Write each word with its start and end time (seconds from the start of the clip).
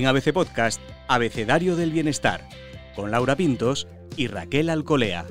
En 0.00 0.06
ABC 0.06 0.32
Podcast, 0.32 0.80
Abecedario 1.08 1.76
del 1.76 1.92
Bienestar, 1.92 2.48
con 2.96 3.10
Laura 3.10 3.36
Pintos 3.36 3.86
y 4.16 4.28
Raquel 4.28 4.70
Alcolea. 4.70 5.26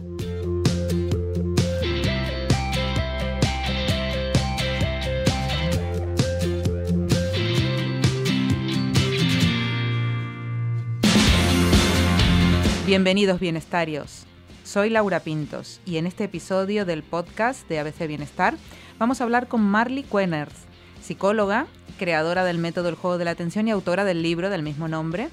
Bienvenidos 12.86 13.40
bienestarios. 13.40 14.28
Soy 14.64 14.92
Laura 14.92 15.22
Pintos 15.22 15.82
y 15.84 15.98
en 15.98 16.06
este 16.06 16.26
episodio 16.26 16.86
del 16.86 17.02
podcast 17.02 17.68
de 17.68 17.80
ABC 17.80 18.06
Bienestar 18.06 18.54
vamos 19.00 19.20
a 19.20 19.24
hablar 19.24 19.48
con 19.48 19.62
Marley 19.62 20.04
Quenners, 20.04 20.54
psicóloga, 21.02 21.66
creadora 22.00 22.44
del 22.44 22.58
método 22.58 22.90
El 22.90 22.96
juego 22.96 23.20
de 23.20 23.26
la 23.26 23.32
atención 23.32 23.68
y 23.68 23.72
autora 23.72 24.06
del 24.06 24.24
libro 24.24 24.50
del 24.50 24.64
mismo 24.64 24.88
nombre, 24.88 25.30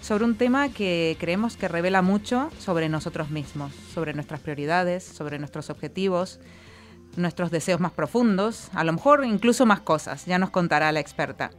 sobre 0.00 0.24
un 0.24 0.36
tema 0.36 0.68
que 0.70 1.16
creemos 1.20 1.56
que 1.56 1.68
revela 1.68 2.02
mucho 2.02 2.50
sobre 2.58 2.88
nosotros 2.88 3.30
mismos, 3.30 3.72
sobre 3.94 4.14
nuestras 4.14 4.40
prioridades, 4.40 5.04
sobre 5.04 5.38
nuestros 5.38 5.70
objetivos, 5.70 6.40
nuestros 7.16 7.50
deseos 7.50 7.80
más 7.80 7.92
profundos, 7.92 8.68
a 8.72 8.82
lo 8.82 8.92
mejor 8.92 9.24
incluso 9.24 9.66
más 9.66 9.80
cosas, 9.80 10.26
ya 10.26 10.38
nos 10.38 10.50
contará 10.50 10.90
la 10.90 11.00
experta. 11.00 11.50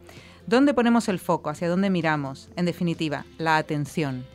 ¿Dónde 0.46 0.74
ponemos 0.74 1.08
el 1.08 1.18
foco? 1.18 1.50
¿Hacia 1.50 1.68
dónde 1.68 1.90
miramos? 1.90 2.48
En 2.56 2.64
definitiva, 2.64 3.24
la 3.38 3.56
atención. 3.56 4.26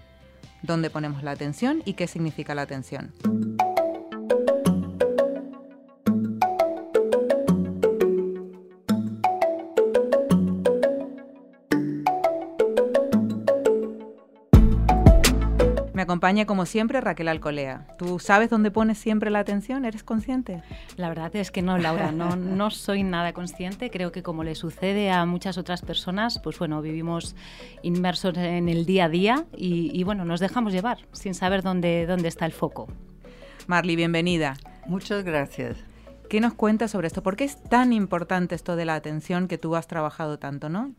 ¿Dónde 0.61 0.89
ponemos 0.89 1.23
la 1.23 1.31
atención 1.31 1.81
y 1.85 1.93
qué 1.93 2.07
significa 2.07 2.55
la 2.55 2.61
atención? 2.61 3.13
Acompaña 16.03 16.45
como 16.45 16.65
siempre 16.65 17.01
Raquel 17.01 17.27
Alcolea. 17.27 17.87
¿Tú 17.97 18.19
sabes 18.19 18.49
dónde 18.49 18.71
pones 18.71 18.97
siempre 18.97 19.29
la 19.29 19.39
atención? 19.39 19.85
¿Eres 19.85 20.03
consciente? 20.03 20.61
La 20.97 21.09
verdad 21.09 21.35
es 21.35 21.51
que 21.51 21.61
no, 21.61 21.77
Laura, 21.77 22.11
no, 22.11 22.35
no 22.37 22.69
soy 22.71 23.03
nada 23.03 23.33
consciente. 23.33 23.89
Creo 23.89 24.11
que 24.11 24.23
como 24.23 24.43
le 24.43 24.55
sucede 24.55 25.11
a 25.11 25.25
muchas 25.25 25.57
otras 25.57 25.81
personas, 25.81 26.39
pues 26.39 26.59
bueno, 26.59 26.81
vivimos 26.81 27.35
inmersos 27.81 28.37
en 28.37 28.69
el 28.69 28.85
día 28.85 29.05
a 29.05 29.09
día 29.09 29.45
y, 29.55 30.03
bueno, 30.03 30.25
nos 30.25 30.39
dejamos 30.39 30.73
llevar 30.73 30.99
sin 31.11 31.33
saber 31.33 31.63
dónde, 31.63 32.05
dónde 32.05 32.27
está 32.27 32.45
el 32.45 32.51
foco. 32.51 32.87
Marley, 33.67 33.95
bienvenida. 33.95 34.55
Muchas 34.87 35.23
gracias. 35.23 35.77
¿Qué 36.29 36.41
nos 36.41 36.53
cuentas 36.53 36.91
sobre 36.91 37.07
esto? 37.07 37.21
¿Por 37.21 37.35
qué 37.35 37.43
es 37.43 37.61
tan 37.61 37.93
importante 37.93 38.55
esto 38.55 38.75
de 38.75 38.85
la 38.85 38.95
atención 38.95 39.47
que 39.47 39.57
tú 39.57 39.75
has 39.75 39.87
trabajado 39.87 40.39
tanto? 40.39 40.69
¿no? 40.69 40.93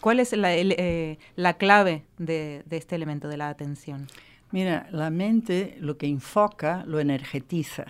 cuál 0.00 0.20
es 0.20 0.32
la, 0.32 0.54
eh, 0.56 1.18
la 1.36 1.54
clave 1.54 2.04
de, 2.16 2.62
de, 2.64 2.76
este 2.76 2.94
elemento 2.94 3.28
de 3.28 3.36
la 3.36 3.48
atención? 3.48 4.06
Mira, 4.50 4.88
la 4.92 5.10
mente 5.10 5.76
lo 5.80 5.98
que 5.98 6.06
enfoca 6.06 6.84
lo 6.86 7.00
energetiza. 7.00 7.86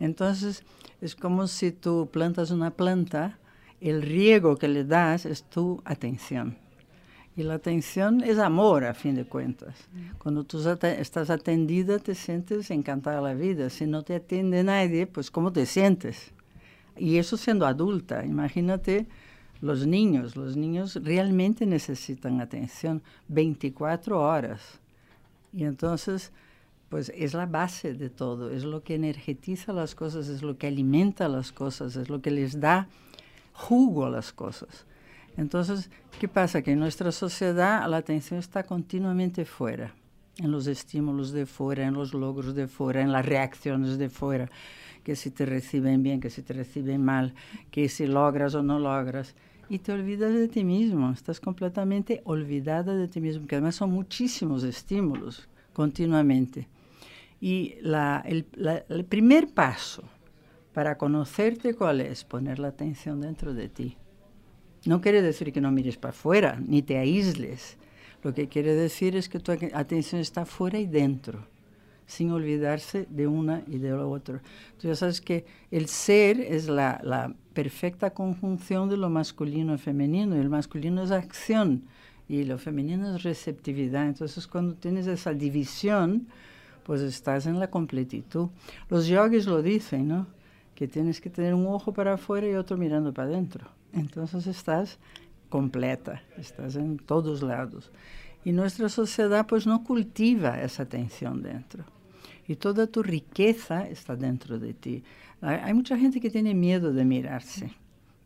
Entonces, 0.00 0.64
es 1.00 1.14
como 1.14 1.46
si 1.46 1.72
tú 1.72 2.08
plantas 2.12 2.50
una 2.50 2.72
planta, 2.72 3.38
el 3.80 4.02
riego 4.02 4.56
que 4.56 4.68
le 4.68 4.84
das 4.84 5.26
es 5.26 5.44
tu 5.44 5.80
atención. 5.84 6.56
Y 7.36 7.44
la 7.44 7.54
atención 7.54 8.22
es 8.22 8.38
amor, 8.38 8.84
a 8.84 8.94
fin 8.94 9.14
de 9.14 9.24
cuentas. 9.24 9.74
Cuando 10.18 10.44
tú 10.44 10.58
estás 10.68 11.30
atendida, 11.30 11.98
te 11.98 12.14
sientes 12.14 12.70
encantada 12.70 13.16
de 13.16 13.22
la 13.22 13.34
vida. 13.34 13.70
Si 13.70 13.86
no 13.86 14.02
te 14.02 14.16
atiende 14.16 14.62
nadie, 14.62 15.06
pues 15.06 15.30
¿cómo 15.30 15.50
te 15.50 15.64
sientes? 15.64 16.32
Y 16.96 17.16
eso 17.16 17.36
siendo 17.38 17.66
adulta. 17.66 18.26
Imagínate 18.26 19.06
los 19.62 19.86
niños. 19.86 20.36
Los 20.36 20.56
niños 20.56 20.98
realmente 21.02 21.64
necesitan 21.64 22.40
atención 22.40 23.02
24 23.28 24.20
horas. 24.20 24.81
Y 25.52 25.64
entonces, 25.64 26.32
pues 26.88 27.12
es 27.14 27.34
la 27.34 27.46
base 27.46 27.94
de 27.94 28.10
todo, 28.10 28.50
es 28.50 28.64
lo 28.64 28.82
que 28.82 28.94
energetiza 28.94 29.72
las 29.72 29.94
cosas, 29.94 30.28
es 30.28 30.42
lo 30.42 30.58
que 30.58 30.66
alimenta 30.66 31.28
las 31.28 31.52
cosas, 31.52 31.96
es 31.96 32.08
lo 32.08 32.20
que 32.20 32.30
les 32.30 32.60
da 32.60 32.88
jugo 33.52 34.06
a 34.06 34.10
las 34.10 34.32
cosas. 34.32 34.86
Entonces, 35.36 35.90
¿qué 36.20 36.28
pasa? 36.28 36.62
Que 36.62 36.72
en 36.72 36.78
nuestra 36.78 37.12
sociedad 37.12 37.88
la 37.88 37.98
atención 37.98 38.38
está 38.38 38.64
continuamente 38.64 39.44
fuera, 39.44 39.94
en 40.38 40.50
los 40.50 40.66
estímulos 40.66 41.32
de 41.32 41.46
fuera, 41.46 41.86
en 41.86 41.94
los 41.94 42.12
logros 42.12 42.54
de 42.54 42.68
fuera, 42.68 43.00
en 43.00 43.12
las 43.12 43.24
reacciones 43.24 43.98
de 43.98 44.08
fuera, 44.08 44.50
que 45.04 45.16
si 45.16 45.30
te 45.30 45.46
reciben 45.46 46.02
bien, 46.02 46.20
que 46.20 46.30
si 46.30 46.42
te 46.42 46.52
reciben 46.52 47.04
mal, 47.04 47.34
que 47.70 47.88
si 47.88 48.06
logras 48.06 48.54
o 48.54 48.62
no 48.62 48.78
logras 48.78 49.34
y 49.68 49.78
te 49.78 49.92
olvidas 49.92 50.32
de 50.34 50.48
ti 50.48 50.64
mismo, 50.64 51.10
estás 51.10 51.40
completamente 51.40 52.20
olvidada 52.24 52.94
de 52.94 53.08
ti 53.08 53.20
mismo, 53.20 53.46
que 53.46 53.56
además 53.56 53.76
son 53.76 53.90
muchísimos 53.90 54.64
estímulos 54.64 55.48
continuamente. 55.72 56.68
Y 57.40 57.74
el, 57.82 58.46
el 58.88 59.04
primer 59.04 59.48
paso 59.48 60.04
para 60.72 60.96
conocerte 60.96 61.74
cuál 61.74 62.00
es, 62.00 62.24
poner 62.24 62.58
la 62.58 62.68
atención 62.68 63.20
dentro 63.20 63.54
de 63.54 63.68
ti. 63.68 63.96
No 64.84 65.00
quiere 65.00 65.22
decir 65.22 65.52
que 65.52 65.60
no 65.60 65.70
mires 65.70 65.96
para 65.96 66.10
afuera, 66.10 66.60
ni 66.64 66.82
te 66.82 66.98
aísles. 66.98 67.76
Lo 68.22 68.34
que 68.34 68.48
quiere 68.48 68.74
decir 68.74 69.16
es 69.16 69.28
que 69.28 69.38
tu 69.38 69.52
atención 69.52 70.20
está 70.20 70.44
fuera 70.44 70.78
y 70.78 70.86
dentro 70.86 71.46
sin 72.06 72.30
olvidarse 72.30 73.06
de 73.10 73.26
una 73.26 73.62
y 73.66 73.78
de 73.78 73.90
la 73.90 74.06
otra. 74.06 74.40
Tú 74.78 74.88
ya 74.88 74.94
sabes 74.94 75.20
que 75.20 75.44
el 75.70 75.88
ser 75.88 76.40
es 76.40 76.68
la, 76.68 77.34
perfecta 77.54 78.10
conjunción 78.10 78.88
de 78.88 78.96
lo 78.96 79.10
masculino 79.10 79.74
y 79.74 79.78
femenino, 79.78 80.36
el 80.36 80.48
masculino 80.48 81.02
es 81.02 81.10
acción 81.10 81.82
y 82.28 82.44
lo 82.44 82.56
femenino 82.56 83.14
es 83.14 83.22
receptividad. 83.22 84.06
Entonces, 84.06 84.46
cuando 84.46 84.74
tienes 84.74 85.06
esa 85.06 85.34
división, 85.34 86.28
pues 86.84 87.02
estás 87.02 87.46
en 87.46 87.60
la 87.60 87.68
completitud. 87.68 88.48
Los 88.88 89.06
yogis 89.06 89.46
lo 89.46 89.60
dicen, 89.60 90.08
¿no? 90.08 90.26
Que 90.74 90.88
tienes 90.88 91.20
que 91.20 91.28
tener 91.28 91.52
un 91.52 91.66
ojo 91.66 91.92
para 91.92 92.14
afuera 92.14 92.48
y 92.48 92.54
otro 92.54 92.78
mirando 92.78 93.12
para 93.12 93.28
adentro. 93.28 93.68
Entonces 93.92 94.46
estás 94.46 94.98
completa, 95.48 96.22
estás 96.38 96.76
en 96.76 96.96
todos 96.96 97.42
lados. 97.42 97.90
Y 98.44 98.52
nuestra 98.52 98.88
sociedad 98.88 99.46
pues 99.46 99.66
no 99.66 99.84
cultiva 99.84 100.60
esa 100.60 100.82
atención 100.82 101.42
dentro. 101.42 101.84
Y 102.48 102.56
toda 102.56 102.86
tu 102.86 103.02
riqueza 103.02 103.88
está 103.88 104.16
dentro 104.16 104.58
de 104.58 104.74
ti. 104.74 105.04
Hay 105.40 105.74
mucha 105.74 105.96
gente 105.96 106.20
que 106.20 106.30
tiene 106.30 106.54
miedo 106.54 106.92
de 106.92 107.04
mirarse, 107.04 107.72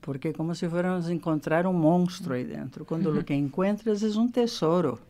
porque 0.01 0.33
como 0.33 0.55
si 0.55 0.69
fuéramos 0.69 1.07
a 1.07 1.13
encontrar 1.13 1.67
un 1.67 1.81
monstruo 1.81 2.37
ahí 2.37 2.45
dentro, 2.45 2.85
cuando 2.85 3.11
lo 3.11 3.25
que 3.25 3.35
encuentras 3.35 4.03
es 4.03 4.17
un 4.17 4.33
tesoro. 4.33 5.01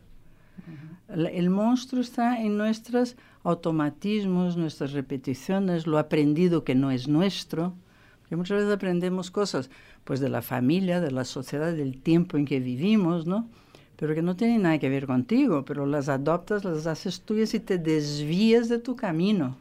El 1.09 1.51
monstruo 1.51 2.01
está 2.01 2.41
en 2.41 2.57
nuestros 2.57 3.17
automatismos, 3.45 4.57
nuestras 4.57 4.93
repeticiones, 4.93 5.87
lo 5.87 5.99
aprendido 5.99 6.65
que 6.65 6.75
no 6.75 6.91
es 6.91 7.07
nuestro. 7.07 7.75
Porque 8.21 8.37
muchas 8.37 8.59
veces 8.59 8.75
aprendemos 8.75 9.31
cosas 9.31 9.71
pues 10.03 10.19
de 10.19 10.29
la 10.29 10.43
familia, 10.43 11.01
de 11.01 11.13
la 11.13 11.25
sociedad, 11.25 11.73
del 11.73 12.01
tiempo 12.01 12.37
en 12.37 12.45
que 12.45 12.59
vivimos, 12.59 13.25
¿no? 13.25 13.49
Pero 13.97 14.15
que 14.15 14.23
no 14.23 14.37
tienen 14.37 14.63
nada 14.63 14.79
que 14.79 14.89
ver 14.89 15.07
contigo, 15.07 15.65
pero 15.65 15.87
las 15.87 16.09
adoptas, 16.09 16.65
las 16.65 16.87
haces 16.87 17.21
tuyas 17.23 17.55
y 17.55 17.61
te 17.61 17.79
desvías 17.79 18.69
de 18.69 18.79
tu 18.79 18.95
camino. 18.95 19.57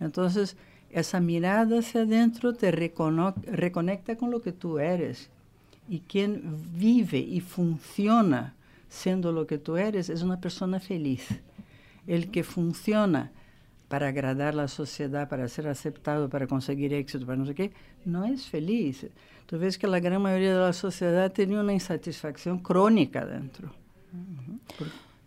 Entonces, 0.00 0.56
esa 0.90 1.20
mirada 1.20 1.78
hacia 1.78 2.02
adentro 2.02 2.54
te 2.54 2.70
reconecta 2.70 4.16
con 4.16 4.30
lo 4.30 4.42
que 4.42 4.52
tú 4.52 4.78
eres. 4.78 5.30
Y 5.88 6.00
quien 6.00 6.56
vive 6.78 7.18
y 7.18 7.40
funciona 7.40 8.54
siendo 8.88 9.32
lo 9.32 9.46
que 9.46 9.58
tú 9.58 9.76
eres 9.76 10.08
es 10.08 10.22
una 10.22 10.40
persona 10.40 10.80
feliz. 10.80 11.26
El 12.06 12.30
que 12.30 12.44
funciona 12.44 13.30
para 13.92 14.08
agradar 14.08 14.54
a 14.54 14.56
la 14.56 14.68
sociedad, 14.68 15.28
para 15.28 15.46
ser 15.48 15.68
aceptado, 15.68 16.30
para 16.30 16.46
conseguir 16.46 16.94
éxito, 16.94 17.26
para 17.26 17.36
no 17.36 17.44
sé 17.44 17.54
qué, 17.54 17.72
no 18.06 18.24
es 18.24 18.46
feliz. 18.46 19.06
Tú 19.44 19.58
ves 19.58 19.76
que 19.76 19.86
la 19.86 20.00
gran 20.00 20.22
mayoría 20.22 20.54
de 20.54 20.60
la 20.60 20.72
sociedad 20.72 21.30
tiene 21.30 21.60
una 21.60 21.74
insatisfacción 21.74 22.60
crónica 22.60 23.26
dentro. 23.26 23.70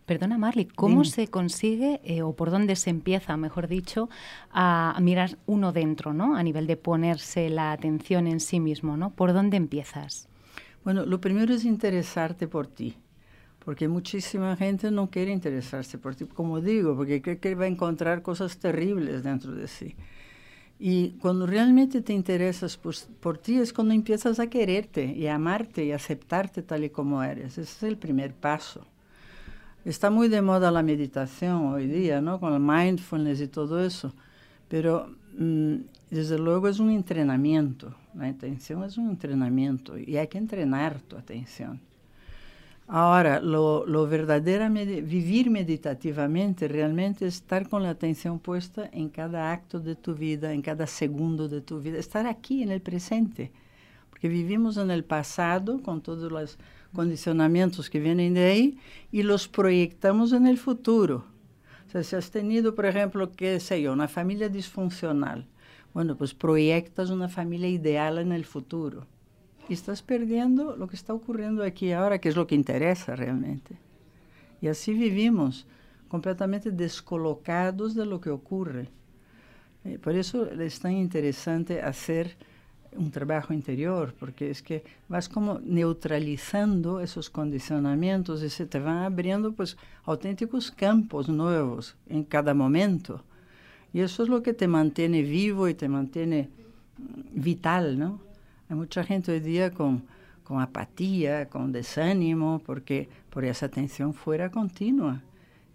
Perdona, 0.08 0.40
Marley, 0.40 0.66
¿cómo 0.66 1.04
se 1.04 1.28
consigue 1.28 2.02
eh, 2.04 2.24
o 2.24 2.34
por 2.34 2.50
dónde 2.50 2.76
se 2.76 2.90
empieza, 2.90 3.38
mejor 3.38 3.68
dicho, 3.68 4.10
a, 4.52 4.98
mirar 5.00 5.38
uno 5.46 5.72
dentro, 5.72 6.16
¿no? 6.16 6.36
A 6.36 6.42
nivel 6.42 6.66
de 6.66 6.76
ponerse 6.76 7.52
la 7.52 7.72
atención 7.72 8.26
en 8.26 8.40
sí 8.40 8.60
mismo, 8.60 8.98
¿no? 8.98 9.12
¿Por 9.12 9.32
dónde 9.32 9.58
empiezas? 9.58 10.28
Bueno, 10.84 11.06
lo 11.06 11.22
primero 11.22 11.54
es 11.54 11.66
interesarte 11.66 12.48
por 12.48 12.66
ti 12.66 12.98
porque 13.66 13.88
muchísima 13.88 14.56
gente 14.56 14.92
no 14.92 15.10
quiere 15.10 15.32
interesarse 15.32 15.98
por 15.98 16.16
ti, 16.16 16.26
como 16.26 16.62
digo, 16.62 16.96
porque 16.96 17.22
cree 17.24 17.40
que 17.40 17.56
va 17.56 17.66
a 17.66 17.68
encontrar 17.68 18.22
cosas 18.22 18.58
terribles 18.60 19.24
dentro 19.24 19.54
de 19.54 19.68
sí. 19.68 19.96
Y 20.78 21.12
cuando 21.22 21.48
realmente 21.48 22.02
te 22.02 22.14
interesas 22.14 22.78
por, 22.78 22.96
por, 23.20 23.40
ti 23.40 23.58
es 23.58 23.74
cuando 23.74 23.94
empiezas 23.94 24.40
a 24.40 24.48
quererte 24.48 25.06
y 25.06 25.26
a 25.26 25.36
amarte 25.36 25.84
y 25.84 25.94
aceptarte 25.94 26.62
tal 26.62 26.84
y 26.84 26.90
como 26.92 27.24
eres. 27.24 27.58
Ese 27.58 27.62
es 27.62 27.84
el 27.84 27.98
primer 27.98 28.36
paso. 28.36 28.86
Está 29.84 30.10
muy 30.12 30.28
de 30.28 30.42
moda 30.42 30.70
la 30.72 30.84
meditación 30.84 31.68
hoy 31.68 31.88
día, 31.88 32.22
¿no? 32.22 32.40
Con 32.40 32.54
el 32.54 32.60
mindfulness 32.60 33.42
y 33.42 33.48
todo 33.48 33.84
eso. 33.84 34.14
Pero 34.68 35.16
mm, 35.38 35.76
desde 36.12 36.38
luego 36.38 36.68
es 36.68 36.80
un 36.80 36.92
entrenamiento. 36.92 37.96
La 38.14 38.28
atención 38.28 38.84
es 38.84 38.98
un 38.98 39.10
entrenamiento 39.10 39.98
y 39.98 40.18
hay 40.18 40.28
que 40.28 40.38
entrenar 40.38 41.02
tu 41.02 41.18
atención. 41.18 41.80
Ahora, 42.88 43.40
lo, 43.40 43.84
lo 43.88 44.06
verdaderamente, 44.06 45.02
vivir 45.02 45.50
meditativamente 45.50 46.68
realmente 46.68 47.26
es 47.26 47.36
estar 47.36 47.68
con 47.68 47.82
la 47.82 47.90
atención 47.90 48.38
puesta 48.38 48.88
en 48.94 49.10
cada 49.10 49.52
acto 49.52 49.80
de 49.80 49.96
tu 49.96 50.14
vida, 50.14 50.54
en 50.54 50.62
cada 50.62 50.86
segundo 50.86 51.48
de 51.48 51.62
tu 51.62 51.82
vida, 51.82 51.98
estar 51.98 52.28
aquí 52.28 52.62
en 52.62 52.70
el 52.70 52.82
presente. 52.82 53.52
Porque 54.12 54.28
vivimos 54.28 54.78
en 54.78 54.92
el 54.92 55.04
pasado 55.04 55.80
todos 55.80 56.32
los 56.32 56.60
condicionamientos 56.94 57.90
que 57.90 58.00
vienen 58.00 58.36
de 58.36 58.46
ahí 58.46 58.78
y 59.12 59.24
los 59.24 59.48
proyectamos 59.48 60.32
en 60.32 60.46
el 60.46 60.60
futuro. 60.60 61.26
O 61.88 61.92
sea, 61.92 62.04
si 62.04 62.16
has 62.16 62.30
tenido, 62.30 62.76
por 62.76 62.86
ejemplo, 62.86 63.32
qué 63.32 63.60
sé 63.60 63.82
yo, 63.82 63.94
una 63.94 64.08
familia 64.08 64.48
disfuncional, 64.48 65.48
bueno, 65.94 66.16
pues 66.16 66.36
proyectas 66.36 67.10
una 67.10 67.30
familia 67.30 67.68
ideal 67.68 68.20
en 68.20 68.32
el 68.32 68.46
futuro 68.46 69.08
estás 69.74 70.02
perdiendo 70.02 70.76
lo 70.76 70.88
que 70.88 70.96
está 70.96 71.14
ocurriendo 71.14 71.64
aquí 71.64 71.92
ahora, 71.92 72.20
que 72.20 72.30
es 72.30 72.36
lo 72.36 72.48
que 72.48 72.56
interesa 72.56 73.16
realmente. 73.16 73.78
Y 74.62 74.68
así 74.68 74.94
vivimos, 74.94 75.66
completamente 76.08 76.72
descolocados 76.72 77.96
de 77.96 78.06
lo 78.06 78.22
que 78.22 78.30
ocurre. 78.30 78.90
Eh, 79.84 80.00
por 80.00 80.16
eso 80.16 80.50
es 80.50 80.80
tan 80.80 80.94
interesante 80.94 81.82
hacer 81.82 82.36
un 82.96 83.12
trabajo 83.12 83.54
interior, 83.54 84.14
porque 84.18 84.50
es 84.50 84.62
que 84.62 84.84
vas 85.10 85.28
como 85.28 85.60
neutralizando 85.60 87.02
esos 87.02 87.30
condicionamientos 87.30 88.42
y 88.44 88.50
se 88.50 88.66
te 88.66 88.80
van 88.80 89.00
abriendo 89.00 89.52
pues 89.54 89.78
campos 90.76 91.28
nuevos 91.28 91.96
en 92.08 92.24
cada 92.24 92.54
momento. 92.54 93.24
Y 93.94 94.02
eso 94.02 94.24
es 94.24 94.30
lo 94.30 94.42
que 94.44 94.54
te 94.54 94.68
mantiene 94.68 95.22
vivo 95.22 95.68
y 95.68 95.74
te 95.74 95.88
mantiene 95.88 96.50
mm, 96.98 97.42
vital, 97.42 98.00
¿no? 98.00 98.20
Hay 98.68 98.76
mucha 98.76 99.04
gente 99.04 99.32
hoy 99.32 99.40
día 99.40 99.72
con, 99.72 100.04
con 100.44 100.60
apatía, 100.60 101.50
con 101.50 101.72
desánimo, 101.72 102.62
porque 102.66 103.10
por 103.30 103.46
esa 103.46 103.68
atención 103.68 104.14
fuera 104.14 104.50
continua. 104.50 105.22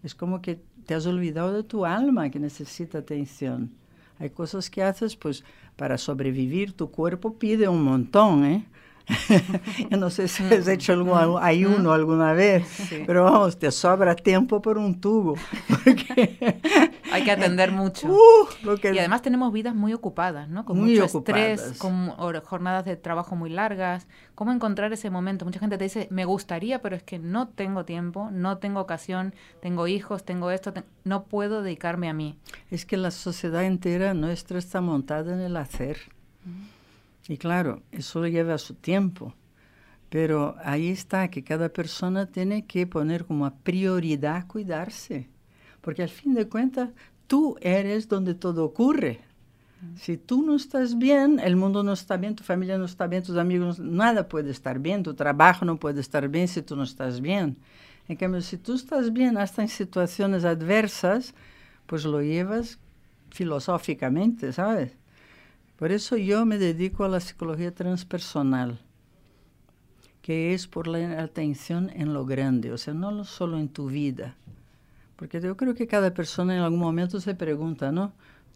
Es 0.03 0.15
como 0.15 0.43
que 0.43 0.59
te 0.87 0.95
has 0.95 1.07
olvidado 1.07 1.53
de 1.53 1.63
tu 1.63 1.87
alma 1.87 2.31
que 2.31 2.41
necesita 2.41 2.99
atención. 2.99 3.71
Hay 4.19 4.31
cosas 4.31 4.69
que 4.69 4.83
haces 4.83 5.15
pues 5.15 5.45
para 5.77 5.99
sobrevivir, 5.99 6.73
tu 6.73 6.91
cuerpo 6.91 7.35
pide 7.35 7.69
un 7.69 7.83
montón, 7.83 8.45
¿eh? 8.45 8.67
Yo 9.91 9.97
no 9.97 10.11
sé 10.11 10.29
si 10.29 10.43
has 10.45 10.69
hecho 10.69 10.93
algún 10.93 11.39
ayuno 11.41 11.93
alguna 11.93 12.33
vez, 12.33 12.65
pero 13.07 13.25
vamos, 13.25 13.59
te 13.59 13.71
sobra 13.71 14.15
tiempo 14.15 14.61
por 14.61 14.79
un 14.79 15.01
tubo. 15.01 15.37
Hay 17.13 17.25
que 17.25 17.31
atender 17.31 17.73
mucho. 17.73 18.09
Uh, 18.09 18.49
y 18.83 18.99
además 18.99 19.23
tenemos 19.23 19.53
vidas 19.53 19.75
muy 19.75 19.93
ocupadas, 19.93 20.49
¿no? 20.49 20.65
Con 20.65 20.81
mucho 20.81 21.05
estrés, 21.05 21.79
con 21.79 22.11
jornadas 22.11 22.85
de 22.85 22.97
trabajo 22.97 23.37
muy 23.37 23.51
largas. 23.51 24.07
¿Cómo 24.35 24.53
encontrar 24.53 24.93
ese 24.93 25.11
momento? 25.11 25.45
Mucha 25.45 25.61
gente 25.61 25.79
te 25.79 25.85
dice, 25.85 26.09
me 26.11 26.25
gustaría, 26.25 26.81
pero 26.83 26.97
es 26.97 27.03
que 27.03 27.19
no 27.19 27.49
tengo 27.49 27.85
tiempo, 27.85 28.31
no 28.31 28.59
tengo 28.59 28.81
ocasión, 28.81 29.35
tengo 29.61 29.87
hijos, 29.87 30.25
tengo 30.25 30.51
esto, 30.51 30.73
no 31.05 31.25
puedo 31.25 31.63
dedicarme 31.63 32.09
a 32.09 32.13
mí. 32.13 32.39
Es 32.71 32.87
que 32.87 32.97
la 32.97 33.11
sociedad 33.11 33.65
entera 33.65 34.15
nuestra 34.15 34.59
está 34.59 34.81
montada 34.81 35.33
en 35.35 35.41
el 35.41 35.57
hacer. 35.57 35.99
Y 37.29 37.37
claro, 37.37 37.83
eso 37.93 38.27
lleva 38.27 38.59
su 38.59 38.75
tiempo, 38.75 39.35
pero 40.09 40.57
ahí 40.65 40.89
está 40.89 41.29
que 41.29 41.45
cada 41.45 41.69
persona 41.69 42.27
tiene 42.27 42.67
que 42.67 42.87
poner 42.87 43.25
como 43.25 43.51
prioridad 43.63 44.47
cuidarse, 44.47 45.29
porque 45.81 46.03
al 46.03 46.09
fin 46.09 46.35
de 46.35 46.49
cuentas 46.49 46.91
tú 47.27 47.57
eres 47.61 48.09
donde 48.09 48.35
todo 48.35 48.65
ocurre. 48.65 49.21
Si 49.97 50.19
tú 50.19 50.43
no 50.43 50.57
estás 50.57 50.99
bien, 50.99 51.39
el 51.39 51.57
mundo 51.57 51.83
no 51.83 51.95
está 51.95 52.19
bien, 52.19 52.37
tu 52.37 52.45
familia 52.45 52.77
no 52.77 52.85
está 52.85 53.07
bien, 53.07 53.23
tus 53.23 53.39
amigos, 53.39 53.79
nada 53.79 54.29
puede 54.29 54.51
estar 54.51 54.79
bien, 54.79 55.03
tu 55.03 55.15
trabajo 55.15 55.65
no 55.65 55.79
puede 55.79 56.01
estar 56.01 56.29
bien 56.29 56.49
si 56.49 56.61
tú 56.61 56.77
no 56.77 56.83
estás 56.83 57.23
bien. 57.23 57.57
En 58.07 58.17
cambio, 58.17 58.43
si 58.43 58.59
tú 58.59 58.75
estás 58.75 59.13
bien 59.13 59.39
hasta 59.39 59.63
en 59.63 59.69
situaciones 59.69 60.45
adversas, 60.45 61.35
pues 61.87 62.05
lo 62.05 62.21
llevas 62.21 62.79
filosóficamente, 63.31 64.53
¿sabes? 64.53 64.93
Por 65.79 65.93
eso 65.93 66.17
yo 66.19 66.45
me 66.45 66.59
dedico 66.59 67.05
a 67.05 67.09
la 67.09 67.21
psicología 67.21 67.75
transpersonal, 67.75 68.81
que 70.21 70.53
es 70.53 70.67
por 70.67 70.89
la 70.89 71.23
atención 71.23 71.91
en 71.95 72.13
lo 72.13 72.27
grande, 72.27 72.71
o 72.71 72.77
sea, 72.77 72.93
no 72.93 73.25
solo 73.25 73.59
en 73.59 73.69
tu 73.69 73.87
vida. 73.87 74.37
Porque 75.21 75.39
yo 75.39 75.55
creo 75.55 75.75
que 75.75 75.87
cada 75.87 76.15
persona 76.15 76.57
en 76.57 76.63
algún 76.63 76.81
momento 76.81 77.21
se 77.21 77.35
pregunta, 77.35 77.93
¿no? 77.93 78.15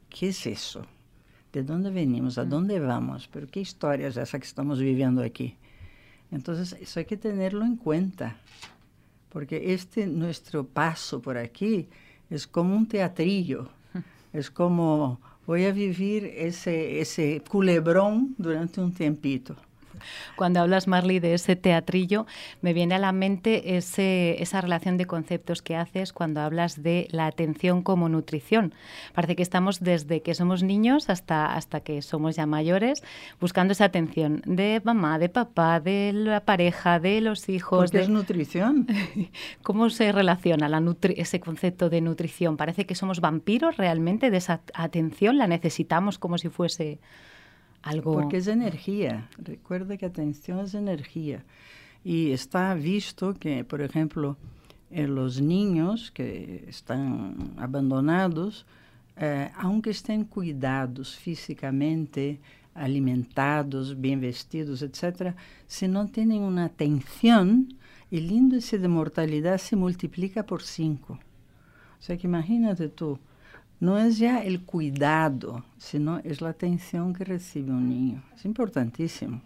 ¿Qué 0.09 0.29
es 0.29 0.47
eso? 0.47 0.87
¿De 1.53 1.63
dónde 1.63 1.91
venimos? 1.91 2.39
¿A 2.39 2.47
mm. 2.47 2.49
dónde 2.49 2.81
vamos? 2.81 3.29
¿Pero 3.31 3.47
qué 3.49 3.61
historia 3.61 4.09
es 4.09 4.17
esa 4.17 4.39
que 4.39 4.47
estamos 4.47 4.81
viviendo 4.81 5.23
aquí? 5.23 5.59
Entonces, 6.31 6.73
eso 6.81 7.01
hay 7.01 7.05
que 7.05 7.19
tenerlo 7.19 7.67
en 7.67 7.77
cuenta, 7.77 8.39
porque 9.29 9.75
este 9.75 10.07
nuestro 10.07 10.67
paso 10.67 11.21
por 11.21 11.37
aquí 11.37 11.87
es 12.31 12.47
como 12.47 12.75
un 12.75 12.89
teatrillo, 12.89 13.69
es 14.33 14.51
como 14.51 15.21
voy 15.47 15.67
a 15.67 15.73
vivir 15.73 16.25
ese, 16.25 16.99
ese 16.99 17.43
culebrón 17.47 18.35
durante 18.39 18.81
un 18.81 18.91
tiempito. 18.95 19.55
Cuando 20.37 20.61
hablas, 20.61 20.87
Marley, 20.89 21.19
de 21.19 21.35
ese 21.35 21.57
teatrillo, 21.57 22.27
me 22.63 22.73
viene 22.73 22.95
a 22.95 22.99
la 22.99 23.13
mente 23.13 23.77
ese, 23.77 24.43
esa 24.43 24.61
relación 24.61 24.97
de 24.97 25.07
conceptos 25.07 25.63
que 25.63 25.77
haces 25.77 26.13
cuando 26.13 26.41
hablas 26.41 26.83
de 26.83 27.09
la 27.11 27.27
atención 27.27 27.83
como 27.83 28.09
nutrición. 28.09 28.75
Parece 29.15 29.37
que 29.37 29.43
estamos 29.43 29.81
desde 29.81 30.23
que 30.23 30.35
somos 30.35 30.63
niños 30.63 31.11
hasta, 31.11 31.55
hasta 31.55 31.81
que 31.81 32.03
somos 32.03 32.37
ya 32.37 32.47
mayores 32.47 33.03
buscando 33.41 33.73
esa 33.73 33.87
atención 33.87 34.43
de 34.47 34.81
mamá, 34.85 35.19
de 35.19 35.29
papá, 35.29 35.81
de 35.81 36.13
la 36.15 36.41
pareja, 36.45 37.01
de 37.01 37.21
los 37.21 37.49
hijos. 37.49 37.91
¿Qué 37.91 38.01
es 38.01 38.09
nutrición? 38.09 38.87
¿Cómo 39.63 39.91
se 39.91 40.13
relaciona 40.13 40.69
la 40.69 40.81
ese 41.17 41.41
concepto 41.41 41.91
de 41.91 42.01
nutrición? 42.01 42.57
Parece 42.57 42.87
que 42.87 42.95
somos 42.95 43.21
vampiros 43.21 43.77
realmente 43.77 44.31
de 44.31 44.37
esa 44.37 44.61
atención, 44.75 45.39
la 45.39 45.47
necesitamos 45.47 46.19
como 46.19 46.39
si 46.39 46.49
fuese 46.49 46.99
porque 48.03 48.39
es 48.39 48.47
energía. 48.47 49.29
Recuerda 49.39 49.97
que 49.97 50.07
atención 50.07 50.61
es 50.61 50.75
energía. 50.75 51.45
Y 52.03 52.33
está 52.33 52.75
visto 52.75 53.35
que, 53.35 53.65
por 53.65 53.81
ejemplo, 53.81 54.37
en 54.91 55.15
los 55.15 55.41
niños 55.41 56.11
que 56.11 56.65
están 56.69 57.55
abandonados, 57.57 58.67
eh, 59.17 59.51
aunque 59.57 59.91
estén 59.91 60.25
cuidados 60.25 61.17
físicamente, 61.17 62.41
alimentados, 62.75 64.01
bien 64.01 64.21
vestidos, 64.21 64.83
etc., 64.83 65.35
si 65.67 65.89
no 65.89 66.07
tienen 66.09 66.43
una 66.43 66.67
atención, 66.67 67.75
el 68.11 68.31
índice 68.31 68.79
de 68.79 68.89
mortalidad 68.89 69.59
se 69.59 69.77
multiplica 69.77 70.45
por 70.45 70.63
cinco. 70.63 71.19
O 71.99 72.03
sea 72.03 72.17
que 72.17 72.27
imagínate 72.27 72.89
tú, 72.89 73.19
no 73.81 73.99
es 73.99 74.19
ya 74.19 74.43
el 74.43 74.63
cuidado, 74.63 75.65
sino 75.79 76.19
es 76.19 76.41
la 76.41 76.51
atención 76.51 77.15
que 77.15 77.25
recibe 77.25 77.73
un 77.73 77.89
niño. 77.89 78.23
Es 78.35 78.45
importantísimo. 78.45 79.41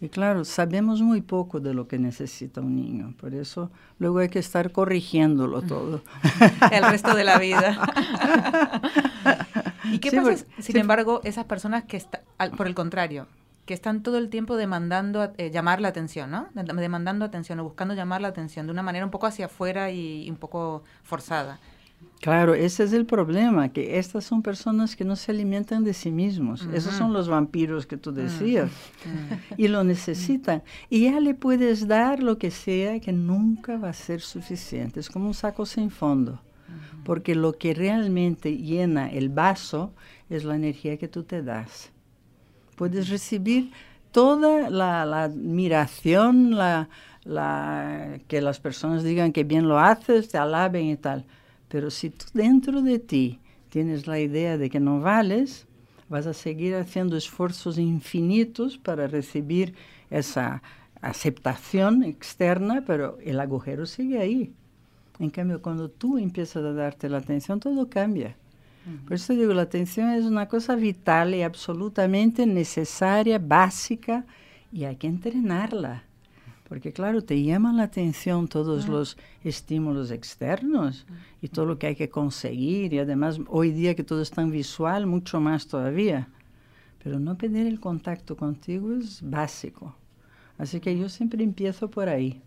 Y 0.00 0.08
claro, 0.08 0.44
sabemos 0.44 1.02
muy 1.02 1.22
poco 1.22 1.58
de 1.58 1.74
lo 1.74 1.88
que 1.88 1.98
necesita 1.98 2.60
un 2.60 2.76
niño, 2.76 3.14
por 3.20 3.34
eso 3.34 3.72
luego 3.98 4.18
hay 4.18 4.28
que 4.28 4.38
estar 4.38 4.70
corrigiéndolo 4.70 5.62
todo. 5.62 6.02
el 6.70 6.84
resto 6.84 7.16
de 7.16 7.24
la 7.24 7.38
vida. 7.38 7.76
¿Y 9.92 9.98
qué 9.98 10.12
pasa, 10.12 10.44
sin 10.60 10.76
embargo, 10.76 11.20
esas 11.24 11.46
personas 11.46 11.82
que 11.84 11.96
están, 11.96 12.20
por 12.56 12.68
el 12.68 12.76
contrario, 12.76 13.26
que 13.66 13.74
están 13.74 14.04
todo 14.04 14.18
el 14.18 14.30
tiempo 14.30 14.56
demandando 14.56 15.32
eh, 15.36 15.50
llamar 15.50 15.80
la 15.80 15.88
atención, 15.88 16.30
¿no? 16.30 16.48
Demandando 16.54 17.24
atención 17.24 17.58
o 17.58 17.64
buscando 17.64 17.94
llamar 17.94 18.20
la 18.20 18.28
atención 18.28 18.66
de 18.66 18.72
una 18.72 18.84
manera 18.84 19.04
un 19.04 19.10
poco 19.10 19.26
hacia 19.26 19.46
afuera 19.46 19.90
y 19.90 20.30
un 20.30 20.36
poco 20.36 20.84
forzada. 21.02 21.58
Claro, 22.20 22.54
ese 22.54 22.82
es 22.82 22.92
el 22.92 23.06
problema, 23.06 23.68
que 23.68 23.98
estas 23.98 24.24
son 24.24 24.42
personas 24.42 24.96
que 24.96 25.04
no 25.04 25.14
se 25.14 25.30
alimentan 25.30 25.84
de 25.84 25.94
sí 25.94 26.10
mismos. 26.10 26.66
Esos 26.72 26.94
son 26.94 27.12
los 27.12 27.28
vampiros 27.28 27.86
que 27.86 27.96
tú 27.96 28.10
decías. 28.12 28.72
Y 29.56 29.68
lo 29.68 29.84
necesitan. 29.84 30.64
Y 30.90 31.04
ya 31.04 31.20
le 31.20 31.34
puedes 31.34 31.86
dar 31.86 32.20
lo 32.20 32.36
que 32.36 32.50
sea 32.50 32.98
que 32.98 33.12
nunca 33.12 33.76
va 33.76 33.90
a 33.90 33.92
ser 33.92 34.20
suficiente. 34.20 34.98
Es 34.98 35.08
como 35.08 35.28
un 35.28 35.34
saco 35.34 35.64
sin 35.64 35.90
fondo. 35.90 36.40
Porque 37.04 37.36
lo 37.36 37.52
que 37.52 37.72
realmente 37.72 38.56
llena 38.56 39.08
el 39.10 39.28
vaso 39.28 39.92
es 40.28 40.42
la 40.42 40.56
energía 40.56 40.96
que 40.96 41.06
tú 41.06 41.22
te 41.22 41.42
das. 41.42 41.92
Puedes 42.74 43.10
recibir 43.10 43.70
toda 44.10 44.68
la, 44.70 45.02
admiración, 45.22 46.56
la, 46.56 46.88
que 48.26 48.40
las 48.40 48.58
personas 48.58 49.04
digan 49.04 49.32
que 49.32 49.44
bien 49.44 49.68
lo 49.68 49.78
haces, 49.78 50.28
te 50.28 50.36
alaben 50.36 50.86
y 50.86 50.96
tal 50.96 51.24
pero 51.68 51.90
si 51.90 52.10
tú 52.10 52.26
dentro 52.32 52.82
de 52.82 52.98
ti 52.98 53.38
tienes 53.68 54.06
la 54.06 54.18
idea 54.20 54.58
de 54.58 54.70
que 54.70 54.80
no 54.80 55.00
vales, 55.00 55.66
vas 56.08 56.26
a 56.26 56.32
seguir 56.32 56.74
haciendo 56.74 57.16
esfuerzos 57.16 57.78
infinitos 57.78 58.78
para 58.78 59.06
recibir 59.06 59.74
esa 60.10 60.62
aceptación 61.00 62.02
externa, 62.02 62.82
pero 62.86 63.18
el 63.22 63.38
agujero 63.40 63.86
sigue 63.86 64.18
ahí. 64.18 64.52
En 65.18 65.30
cambio, 65.30 65.60
cuando 65.60 65.90
tú 65.90 66.18
empiezas 66.18 66.64
a 66.64 66.72
darte 66.72 67.08
la 67.08 67.18
atención, 67.18 67.60
todo 67.60 67.88
cambia. 67.88 68.36
Por 69.04 69.14
eso 69.14 69.34
digo, 69.34 69.52
la 69.52 69.62
atención 69.62 70.08
es 70.10 70.24
una 70.24 70.48
cosa 70.48 70.74
vital 70.74 71.34
y 71.34 71.42
absolutamente 71.42 72.46
necesaria, 72.46 73.38
básica, 73.38 74.24
y 74.72 74.84
hay 74.84 74.96
que 74.96 75.08
entrenarla. 75.08 76.04
Porque 76.68 76.92
claro, 76.92 77.22
te 77.22 77.42
llaman 77.42 77.78
la 77.78 77.84
atención 77.84 78.46
todos 78.46 78.88
los 78.88 79.16
estímulos 79.42 80.10
externos 80.10 81.06
y 81.40 81.48
todo 81.48 81.64
lo 81.64 81.78
que 81.78 81.86
hay 81.86 81.96
que 81.96 82.10
conseguir 82.10 82.92
y 82.92 82.98
además 82.98 83.40
hoy 83.48 83.70
día 83.70 83.94
que 83.94 84.04
todo 84.04 84.20
es 84.20 84.30
tan 84.30 84.50
visual, 84.50 85.06
mucho 85.06 85.40
más 85.40 85.66
todavía. 85.66 86.28
Pero 87.02 87.18
no 87.18 87.38
perder 87.38 87.66
el 87.66 87.80
contacto 87.80 88.36
contigo 88.36 88.92
es 88.92 89.20
básico. 89.22 89.94
Así 90.58 90.78
que 90.80 90.98
yo 90.98 91.08
siempre 91.08 91.42
empiezo 91.42 91.88
por 91.88 92.08
ahí. 92.08 92.42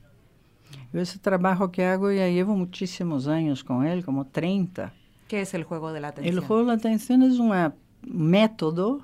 Yo 0.94 1.02
ese 1.02 1.18
trabajo 1.18 1.72
que 1.72 1.86
hago 1.86 2.12
ya 2.12 2.28
llevo 2.28 2.56
muchísimos 2.56 3.28
años 3.28 3.64
con 3.64 3.88
él, 3.88 4.06
como 4.06 4.28
30. 4.28 4.94
¿Qué 5.28 5.42
es 5.42 5.54
el 5.56 5.64
juego 5.64 5.92
de 5.94 6.02
la 6.02 6.10
atención? 6.10 6.38
El 6.38 6.44
juego 6.44 6.62
de 6.62 6.68
la 6.68 6.74
atención 6.74 7.24
es 7.24 7.40
un 7.40 7.52
método 8.04 9.02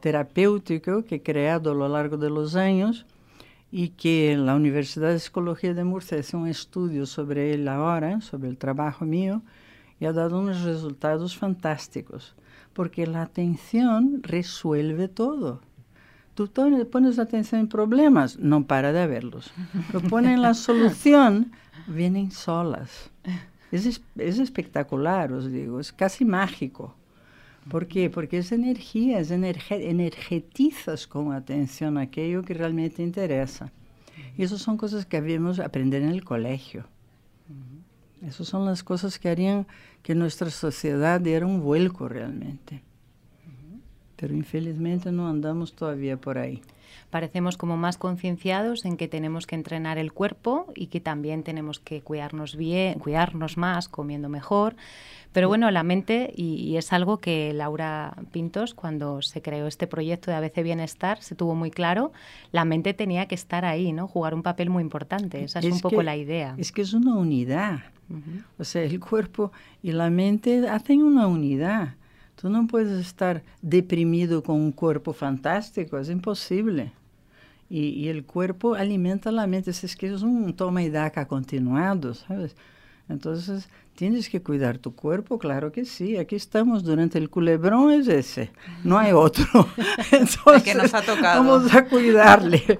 terapêutico 0.00 1.04
que 1.04 1.16
he 1.16 1.22
creado 1.22 1.70
a 1.70 1.74
lo 1.74 1.88
largo 1.88 2.18
de 2.18 2.28
los 2.28 2.54
años 2.54 3.06
y 3.70 3.90
que 3.90 4.36
la 4.36 4.54
Universidad 4.54 5.10
de 5.10 5.18
Psicología 5.18 5.74
de 5.74 5.84
Murcia 5.84 6.18
hace 6.18 6.36
un 6.36 6.48
estudio 6.48 7.06
sobre 7.06 7.52
él 7.52 7.68
ahora, 7.68 8.20
sobre 8.20 8.48
el 8.48 8.56
trabajo 8.56 9.04
mío, 9.04 9.42
y 10.00 10.06
ha 10.06 10.12
dado 10.12 10.40
unos 10.40 10.62
resultados 10.62 11.36
fantásticos, 11.36 12.34
porque 12.72 13.06
la 13.06 13.22
atención 13.22 14.20
resuelve 14.22 15.08
todo. 15.08 15.60
Tú 16.34 16.48
pones 16.90 17.18
atención 17.18 17.62
en 17.62 17.68
problemas, 17.68 18.38
no 18.38 18.64
para 18.64 18.92
de 18.92 19.06
verlos. 19.08 19.52
Lo 19.92 20.00
ponen 20.00 20.40
la 20.40 20.54
solución, 20.54 21.50
vienen 21.88 22.30
solas. 22.30 23.10
Es, 23.72 24.00
es 24.16 24.38
espectacular, 24.38 25.32
os 25.32 25.50
digo, 25.50 25.80
es 25.80 25.92
casi 25.92 26.24
mágico. 26.24 26.94
¿Por 27.70 27.86
qué? 27.86 28.10
Porque 28.10 28.38
es 28.38 28.52
energía, 28.52 29.18
es 29.20 29.30
energe 29.30 29.90
energetizas 29.90 31.06
con 31.06 31.32
atención 31.32 31.98
aquello 31.98 32.42
que 32.42 32.54
realmente 32.54 33.02
interesa. 33.02 33.72
Y 34.36 34.42
esas 34.42 34.60
son 34.60 34.76
cosas 34.76 35.06
que 35.06 35.16
habíamos 35.16 35.58
aprender 35.58 36.02
en 36.02 36.10
el 36.10 36.24
colegio. 36.24 36.84
Esas 38.26 38.48
son 38.48 38.64
las 38.64 38.82
cosas 38.82 39.18
que 39.18 39.28
harían 39.28 39.66
que 40.02 40.14
nuestra 40.14 40.50
sociedad 40.50 41.20
diera 41.20 41.46
un 41.46 41.60
vuelco 41.60 42.08
realmente. 42.08 42.82
Pero 44.18 44.34
infelizmente 44.34 45.10
no 45.12 45.28
andamos 45.28 45.72
todavía 45.72 46.16
por 46.16 46.36
ahí 46.36 46.60
parecemos 47.10 47.56
como 47.56 47.76
más 47.76 47.96
concienciados 47.96 48.84
en 48.84 48.96
que 48.96 49.08
tenemos 49.08 49.46
que 49.46 49.54
entrenar 49.54 49.98
el 49.98 50.12
cuerpo 50.12 50.66
y 50.74 50.88
que 50.88 51.00
también 51.00 51.42
tenemos 51.42 51.80
que 51.80 52.02
cuidarnos 52.02 52.56
bien, 52.56 52.98
cuidarnos 52.98 53.56
más, 53.56 53.88
comiendo 53.88 54.28
mejor. 54.28 54.76
Pero 55.32 55.48
bueno, 55.48 55.70
la 55.70 55.82
mente, 55.82 56.32
y, 56.34 56.76
es 56.76 56.92
algo 56.92 57.18
que 57.18 57.52
Laura 57.52 58.16
Pintos, 58.32 58.74
cuando 58.74 59.20
se 59.22 59.42
creó 59.42 59.66
este 59.66 59.86
proyecto 59.86 60.30
de 60.30 60.36
ABC 60.38 60.62
Bienestar, 60.62 61.22
se 61.22 61.34
tuvo 61.34 61.54
muy 61.54 61.70
claro, 61.70 62.12
la 62.50 62.64
mente 62.64 62.94
tenía 62.94 63.26
que 63.26 63.34
estar 63.34 63.64
ahí, 63.64 63.92
¿no? 63.92 64.08
Jugar 64.08 64.34
un 64.34 64.42
papel 64.42 64.70
muy 64.70 64.82
importante. 64.82 65.44
Esa 65.44 65.58
es, 65.58 65.66
un 65.66 65.80
poco 65.80 66.02
la 66.02 66.16
idea. 66.16 66.54
Es 66.58 66.72
que 66.72 66.82
es 66.82 66.94
una 66.94 67.14
unidad. 67.14 67.80
O 68.58 68.64
sea, 68.64 68.82
el 68.82 68.98
cuerpo 69.00 69.52
y 69.82 69.92
la 69.92 70.08
mente 70.08 70.66
hacen 70.66 71.02
una 71.02 71.26
unidad. 71.26 71.97
Tú 72.40 72.48
no 72.48 72.66
puedes 72.66 73.04
estar 73.04 73.42
deprimido 73.62 74.42
con 74.42 74.56
un 74.56 74.70
cuerpo 74.70 75.12
fantástico, 75.12 75.98
es 75.98 76.08
imposible. 76.08 76.92
Y, 77.68 77.88
y 77.88 78.08
el 78.08 78.24
cuerpo 78.24 78.74
alimenta 78.74 79.32
la 79.32 79.46
mente. 79.46 79.72
Es 79.72 79.96
que 79.96 80.12
es 80.14 80.22
un 80.22 80.54
toma 80.54 80.82
y 80.82 80.88
daca 80.88 81.26
continuado, 81.26 82.14
¿sabes? 82.14 82.54
Entonces, 83.08 83.68
tienes 83.96 84.28
que 84.28 84.42
cuidar 84.42 84.78
tu 84.78 84.94
cuerpo, 84.94 85.38
claro 85.38 85.72
que 85.72 85.84
sí. 85.84 86.16
Aquí 86.16 86.36
estamos 86.36 86.84
durante 86.84 87.18
el 87.18 87.28
culebrón, 87.28 87.90
es 87.90 88.06
ese. 88.06 88.52
No 88.84 88.98
hay 88.98 89.12
otro. 89.12 89.44
Entonces, 90.12 90.62
que 90.62 90.74
nos 90.74 90.94
ha 90.94 91.02
tocado. 91.02 91.42
Vamos 91.42 91.74
a 91.74 91.86
cuidarle. 91.86 92.78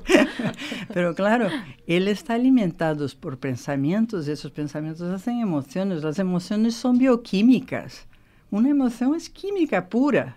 Pero 0.95 1.17
claro, 1.17 1.49
él 1.88 2.07
está 2.07 2.35
alimentado 2.35 3.07
por 3.21 3.38
pensamientos 3.38 4.29
y 4.29 4.31
esos 4.31 4.53
pensamientos 4.53 5.11
hacen 5.12 5.41
emociones. 5.41 6.05
Las 6.05 6.21
emociones 6.21 6.75
son 6.75 6.99
bioquímicas. 6.99 8.07
Una 8.50 8.71
emoción 8.71 9.14
es 9.14 9.28
química 9.28 9.88
pura. 9.88 10.37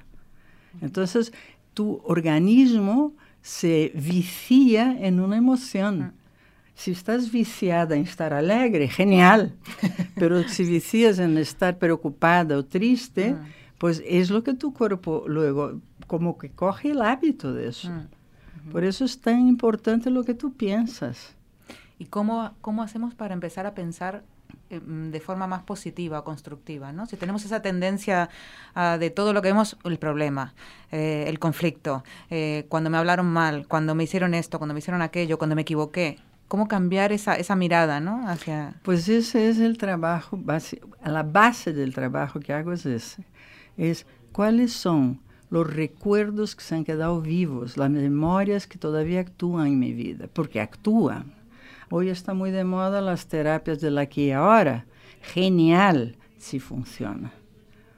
Entonces, 0.82 1.34
tu 1.74 2.02
organismo 2.04 3.14
se 3.42 3.92
vicia 3.96 4.98
en 5.00 5.20
una 5.20 5.38
emoción. 5.38 6.14
Si 6.76 6.92
estás 6.92 7.32
viciada 7.32 7.96
en 7.96 8.04
estar 8.04 8.34
alegre, 8.34 8.88
genial. 8.88 9.54
Pero 10.16 10.48
si 10.48 10.64
vicias 10.64 11.20
en 11.20 11.38
estar 11.38 11.78
preocupada 11.78 12.58
o 12.58 12.66
triste, 12.66 13.36
pues 13.78 14.02
es 14.06 14.30
lo 14.30 14.44
que 14.44 14.54
tu 14.54 14.74
cuerpo 14.74 15.26
luego 15.28 15.80
como 16.08 16.38
que 16.38 16.50
coge 16.50 16.92
el 16.92 17.02
hábito 17.02 17.54
de 17.54 17.70
eso. 17.70 17.92
Por 18.72 18.84
eso 18.84 19.06
es 19.06 19.20
tan 19.20 19.48
importante 19.48 20.10
lo 20.10 20.24
que 20.24 20.34
tú 20.34 20.54
piensas. 20.54 21.36
¿Y 21.98 22.06
cómo, 22.06 22.52
cómo 22.62 22.84
hacemos 22.84 23.14
para 23.16 23.34
empezar 23.34 23.66
a 23.66 23.74
pensar 23.74 24.24
de 24.70 25.20
forma 25.20 25.48
más 25.48 25.64
positiva 25.64 26.24
constructiva, 26.24 26.92
¿no? 26.92 27.06
Si 27.06 27.18
tenemos 27.18 27.46
esa 27.46 27.62
tendencia 27.62 28.30
de 29.00 29.10
todo 29.10 29.34
lo 29.34 29.42
que 29.42 29.50
vemos, 29.50 29.78
el 29.84 30.00
problema, 30.00 30.54
eh, 30.92 31.26
el 31.28 31.40
conflicto, 31.40 32.04
eh, 32.30 32.66
cuando 32.70 32.90
me 32.90 32.98
hablaron 32.98 33.28
mal, 33.28 33.68
cuando 33.68 33.96
me 33.96 34.04
hicieron 34.04 34.34
esto, 34.34 34.58
cuando 34.58 34.74
me 34.74 34.80
hicieron 34.80 35.02
aquello, 35.02 35.38
cuando 35.38 35.56
me 35.56 35.62
equivoqué, 35.62 36.20
¿cómo 36.48 36.68
cambiar 36.68 37.12
esa, 37.12 37.36
esa 37.36 37.56
mirada, 37.56 38.00
¿no? 38.00 38.28
Hacia... 38.28 38.76
Pues 38.84 39.08
ese 39.08 39.50
es 39.50 39.60
el 39.60 39.78
trabajo, 39.78 40.38
base, 40.38 40.82
la 41.06 41.24
base 41.24 41.74
del 41.74 41.94
trabajo 41.94 42.40
que 42.40 42.54
hago 42.54 42.74
es 42.74 42.86
ese, 42.86 43.26
es 43.78 44.06
cuáles 44.32 44.74
son 44.74 45.22
los 45.50 45.72
recuerdos 45.72 46.56
que 46.56 46.64
se 46.64 46.76
han 46.76 46.86
quedado 46.86 47.22
vivos, 47.22 47.78
las 47.78 47.90
memorias 47.90 48.68
que 48.68 48.78
todavía 48.78 49.20
actúan 49.20 49.68
en 49.68 49.80
mi 49.80 49.94
vida, 49.94 50.28
porque 50.32 50.62
actúan 50.62 51.41
Hoy 51.94 52.08
está 52.08 52.34
muy 52.34 52.52
de 52.52 52.64
moda 52.64 53.02
las 53.02 53.28
terapias 53.28 53.82
del 53.82 53.98
aquí 53.98 54.28
y 54.28 54.32
ahora. 54.32 54.86
Genial 55.22 56.16
si 56.38 56.58
funciona. 56.58 57.34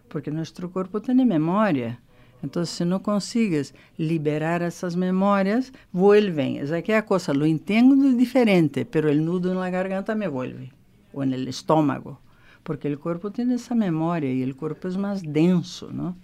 Porque 0.09 0.31
nuestro 0.31 0.71
cuerpo 0.71 0.99
tiene 0.99 1.27
memoria. 1.27 1.99
Entonces, 2.41 2.75
si 2.75 2.85
no 2.85 3.03
consigues 3.03 3.75
liberar 3.95 4.63
esas 4.63 4.95
memorias, 4.95 5.71
vuelven. 5.91 6.55
Es 6.55 6.71
aquella 6.71 7.05
cosa, 7.05 7.35
lo 7.35 7.45
entiendo 7.45 7.95
diferente, 8.17 8.83
pero 8.83 9.11
el 9.11 9.23
nudo 9.23 9.51
en 9.51 9.59
la 9.59 9.69
garganta 9.69 10.15
me 10.15 10.27
vuelve, 10.27 10.73
o 11.13 11.21
en 11.21 11.31
el 11.31 11.47
estómago, 11.47 12.19
porque 12.63 12.87
el 12.87 12.97
cuerpo 12.97 13.29
tiene 13.29 13.55
esa 13.55 13.75
memoria 13.75 14.33
y 14.33 14.41
el 14.41 14.55
cuerpo 14.55 14.87
es 14.87 14.97
más 14.97 15.21
denso, 15.21 15.91
¿no? 15.93 16.17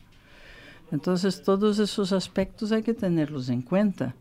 Entonces, 0.92 1.44
todos 1.44 1.78
esos 1.78 2.14
aspectos 2.14 2.72
hay 2.72 2.82
que 2.82 2.96
tenerlos 2.96 3.48
en 3.50 3.62
cuenta. 3.62 4.16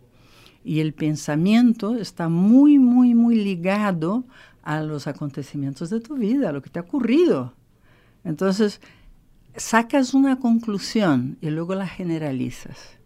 Y 0.64 0.80
el 0.80 0.92
pensamiento 0.92 1.94
está 1.94 2.28
muy, 2.28 2.78
muy, 2.78 3.14
muy 3.14 3.36
ligado 3.36 4.24
a 4.62 4.82
los 4.82 5.06
acontecimientos 5.06 5.90
de 5.90 6.00
tu 6.00 6.16
vida, 6.16 6.50
a 6.50 6.52
lo 6.52 6.62
que 6.62 6.70
te 6.70 6.78
ha 6.78 6.82
ocurrido. 6.82 7.54
Entonces, 8.24 8.80
sacas 9.56 10.14
una 10.14 10.38
conclusión 10.38 11.38
y 11.40 11.50
luego 11.50 11.74
la 11.74 11.86
generalizas. 11.86 12.98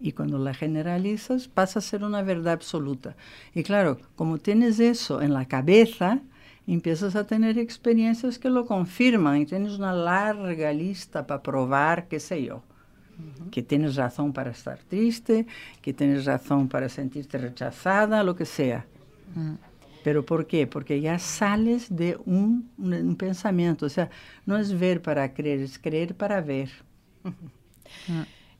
Y 0.00 0.12
cuando 0.12 0.38
la 0.38 0.52
generalizas 0.52 1.48
pasa 1.48 1.78
a 1.78 1.82
ser 1.82 2.02
una 2.02 2.22
verdad 2.22 2.54
absoluta. 2.54 3.16
Y 3.54 3.62
claro, 3.62 3.98
como 4.14 4.38
tienes 4.38 4.80
eso 4.80 5.22
en 5.22 5.32
la 5.32 5.46
cabeza, 5.46 6.20
empiezas 6.66 7.16
a 7.16 7.26
tener 7.26 7.58
experiencias 7.58 8.38
que 8.38 8.50
lo 8.50 8.66
confirman 8.66 9.38
y 9.38 9.46
tienes 9.46 9.78
una 9.78 9.92
larga 9.92 10.72
lista 10.72 11.26
para 11.26 11.42
probar, 11.42 12.08
qué 12.08 12.20
sé 12.20 12.42
yo 12.42 12.62
que 13.50 13.62
tienes 13.62 13.96
razón 13.96 14.32
para 14.32 14.50
estar 14.50 14.78
triste, 14.78 15.46
que 15.80 15.92
tienes 15.92 16.24
razón 16.24 16.68
para 16.68 16.88
sentirte 16.88 17.38
rechazada, 17.38 18.22
lo 18.22 18.36
que 18.36 18.44
sea. 18.44 18.86
¿Pero 20.06 20.24
por 20.24 20.46
qué? 20.46 20.66
Porque 20.66 21.00
ya 21.00 21.18
sales 21.18 21.94
de 21.94 22.16
un, 22.26 23.16
pensamiento. 23.18 23.86
O 23.86 23.88
sea, 23.88 24.10
no 24.44 24.56
es 24.56 24.78
ver 24.78 25.02
para 25.02 25.34
creer, 25.34 25.60
es 25.60 25.78
creer 25.78 26.14
para 26.14 26.40
ver. 26.40 26.70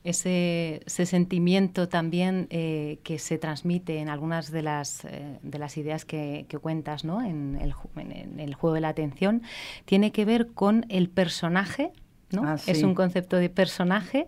Ese, 0.03 0.81
sentimiento 0.87 1.89
también 1.89 2.47
eh, 2.49 2.99
que 3.03 3.19
se 3.19 3.37
transmite 3.37 3.99
en 3.99 4.09
algunas 4.09 4.51
de 4.51 4.61
las, 4.61 5.05
eh, 5.05 5.39
de 5.41 5.59
las 5.59 5.77
ideas 5.77 6.05
que, 6.05 6.45
cuentas 6.61 7.03
¿no? 7.03 7.21
en, 7.21 7.57
el, 7.61 7.73
en 7.97 8.39
el 8.39 8.53
juego 8.53 8.73
de 8.73 8.81
la 8.81 8.89
atención, 8.89 9.41
tiene 9.85 10.11
que 10.11 10.25
ver 10.25 10.47
con 10.47 10.85
el 10.89 11.09
personaje 11.09 11.91
Ah, 12.35 12.57
es 12.67 12.83
un 12.83 12.93
concepto 12.93 13.37
de 13.37 13.49
personaje 13.49 14.27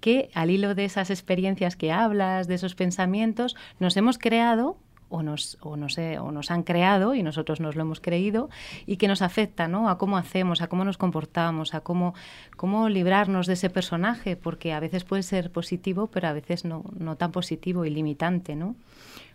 que 0.00 0.30
al 0.34 0.50
hilo 0.50 0.74
de 0.74 0.84
esas 0.84 1.10
experiencias 1.10 1.76
que 1.76 1.92
hablas, 1.92 2.46
de 2.46 2.54
esos 2.54 2.74
pensamientos, 2.74 3.54
nos 3.78 3.96
hemos 3.96 4.18
creado 4.18 4.78
o 5.10 5.22
nos, 5.22 5.58
o, 5.60 5.76
no 5.76 5.88
sé, 5.88 6.18
o 6.18 6.32
nos 6.32 6.50
han 6.50 6.62
creado 6.62 7.14
y 7.14 7.22
nosotros 7.22 7.60
nos 7.60 7.76
lo 7.76 7.82
hemos 7.82 8.00
creído 8.00 8.48
y 8.86 8.96
que 8.96 9.08
nos 9.08 9.22
afecta 9.22 9.68
¿no? 9.68 9.88
a 9.88 9.98
cómo 9.98 10.16
hacemos, 10.16 10.62
a 10.62 10.68
cómo 10.68 10.84
nos 10.84 10.98
comportamos, 10.98 11.74
a 11.74 11.80
cómo, 11.80 12.14
cómo 12.56 12.88
librarnos 12.88 13.46
de 13.46 13.52
ese 13.52 13.70
personaje, 13.70 14.36
porque 14.36 14.72
a 14.72 14.80
veces 14.80 15.04
puede 15.04 15.22
ser 15.22 15.50
positivo, 15.50 16.08
pero 16.08 16.28
a 16.28 16.32
veces 16.32 16.64
no, 16.64 16.84
no 16.98 17.16
tan 17.16 17.30
positivo 17.30 17.84
y 17.84 17.90
limitante. 17.90 18.56
¿no? 18.56 18.74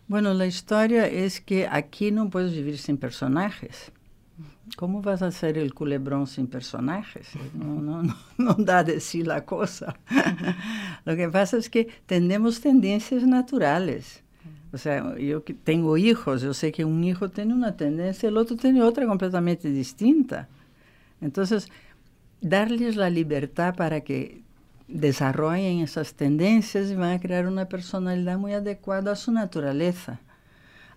Bueno, 0.08 0.34
la 0.34 0.48
historia 0.48 1.08
es 1.08 1.40
que 1.40 1.68
aquí 1.68 2.12
no 2.12 2.30
puedes 2.30 2.54
vivir 2.54 2.78
sin 2.78 2.98
personajes. 2.98 3.92
¿Cómo 4.76 5.02
vas 5.02 5.22
a 5.22 5.28
hacer 5.28 5.58
el 5.58 5.74
culebrón 5.74 6.28
sin 6.28 6.48
personajes? 6.48 7.30
No, 7.54 7.82
no, 7.82 8.04
no, 8.04 8.16
no 8.38 8.54
da 8.54 8.84
de 8.84 9.00
sí 9.00 9.24
la 9.24 9.46
cosa. 9.46 9.96
Lo 11.06 11.16
que 11.16 11.30
pasa 11.30 11.58
es 11.58 11.70
que 11.70 11.90
tenemos 12.06 12.62
tendencias 12.62 13.24
naturales. 13.24 14.24
O 14.72 14.78
sea, 14.78 15.18
yo 15.18 15.42
tengo 15.64 15.98
hijos, 15.98 16.42
yo 16.42 16.54
sé 16.54 16.72
que 16.72 16.86
un 16.86 17.04
hijo 17.04 17.30
tiene 17.30 17.54
una 17.54 17.76
tendencia, 17.76 18.30
el 18.30 18.38
otro 18.38 18.56
tiene 18.56 18.84
otra 18.84 19.08
completamente 19.08 19.70
distinta. 19.70 20.48
Entonces, 21.22 21.70
darles 22.40 22.96
la 22.96 23.10
libertad 23.10 23.76
para 23.76 24.02
que 24.02 24.44
desarrollen 24.88 25.80
esas 25.80 26.14
tendencias 26.14 26.90
y 26.90 26.96
van 26.96 27.14
a 27.14 27.20
crear 27.20 27.48
una 27.48 27.68
personalidad 27.68 28.38
muy 28.38 28.54
adecuada 28.54 29.14
a 29.14 29.16
su 29.16 29.32
naturaleza. 29.32 30.20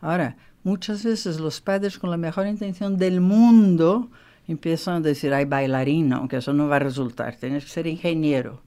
Ahora, 0.01 0.37
muchas 0.65 1.05
veces 1.05 1.41
los 1.41 1.61
padres 1.61 1.99
con 1.99 2.11
la 2.11 2.17
mejor 2.17 2.47
intención 2.47 2.97
del 2.97 3.21
mundo 3.21 4.11
empiezan 4.49 4.97
a 4.97 5.01
decir, 5.01 5.33
ay, 5.33 5.45
bailarina, 5.45 6.17
aunque 6.17 6.37
eso 6.37 6.53
no 6.53 6.69
va 6.69 6.77
a 6.77 6.81
resultar, 6.81 7.37
tienes 7.37 7.65
que 7.65 7.71
ser 7.71 7.87
ingeniero. 7.87 8.63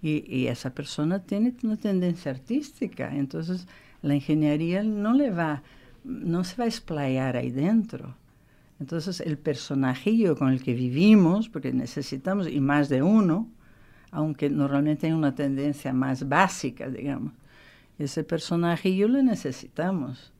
Y, 0.00 0.24
y, 0.32 0.46
esa 0.46 0.70
persona 0.70 1.18
tiene 1.18 1.54
una 1.64 1.76
tendencia 1.76 2.30
artística, 2.30 3.14
entonces 3.14 3.66
la 4.00 4.14
ingeniería 4.14 4.82
no 4.84 5.12
le 5.12 5.30
va, 5.30 5.62
no 6.04 6.44
se 6.44 6.56
va 6.56 6.64
a 6.64 6.68
explayar 6.68 7.36
ahí 7.36 7.50
dentro. 7.50 8.14
Entonces 8.80 9.20
el 9.20 9.38
personajillo 9.38 10.36
con 10.36 10.50
el 10.52 10.62
que 10.62 10.74
vivimos, 10.74 11.48
porque 11.48 11.72
necesitamos, 11.72 12.48
y 12.48 12.60
más 12.60 12.88
de 12.88 13.02
uno, 13.02 13.48
aunque 14.10 14.48
normalmente 14.50 15.06
hay 15.06 15.12
una 15.12 15.34
tendencia 15.34 15.92
más 15.92 16.28
básica, 16.28 16.88
digamos, 16.88 17.32
ese 17.98 18.22
personajillo 18.22 19.08
lo 19.08 19.22
necesitamos. 19.22 20.32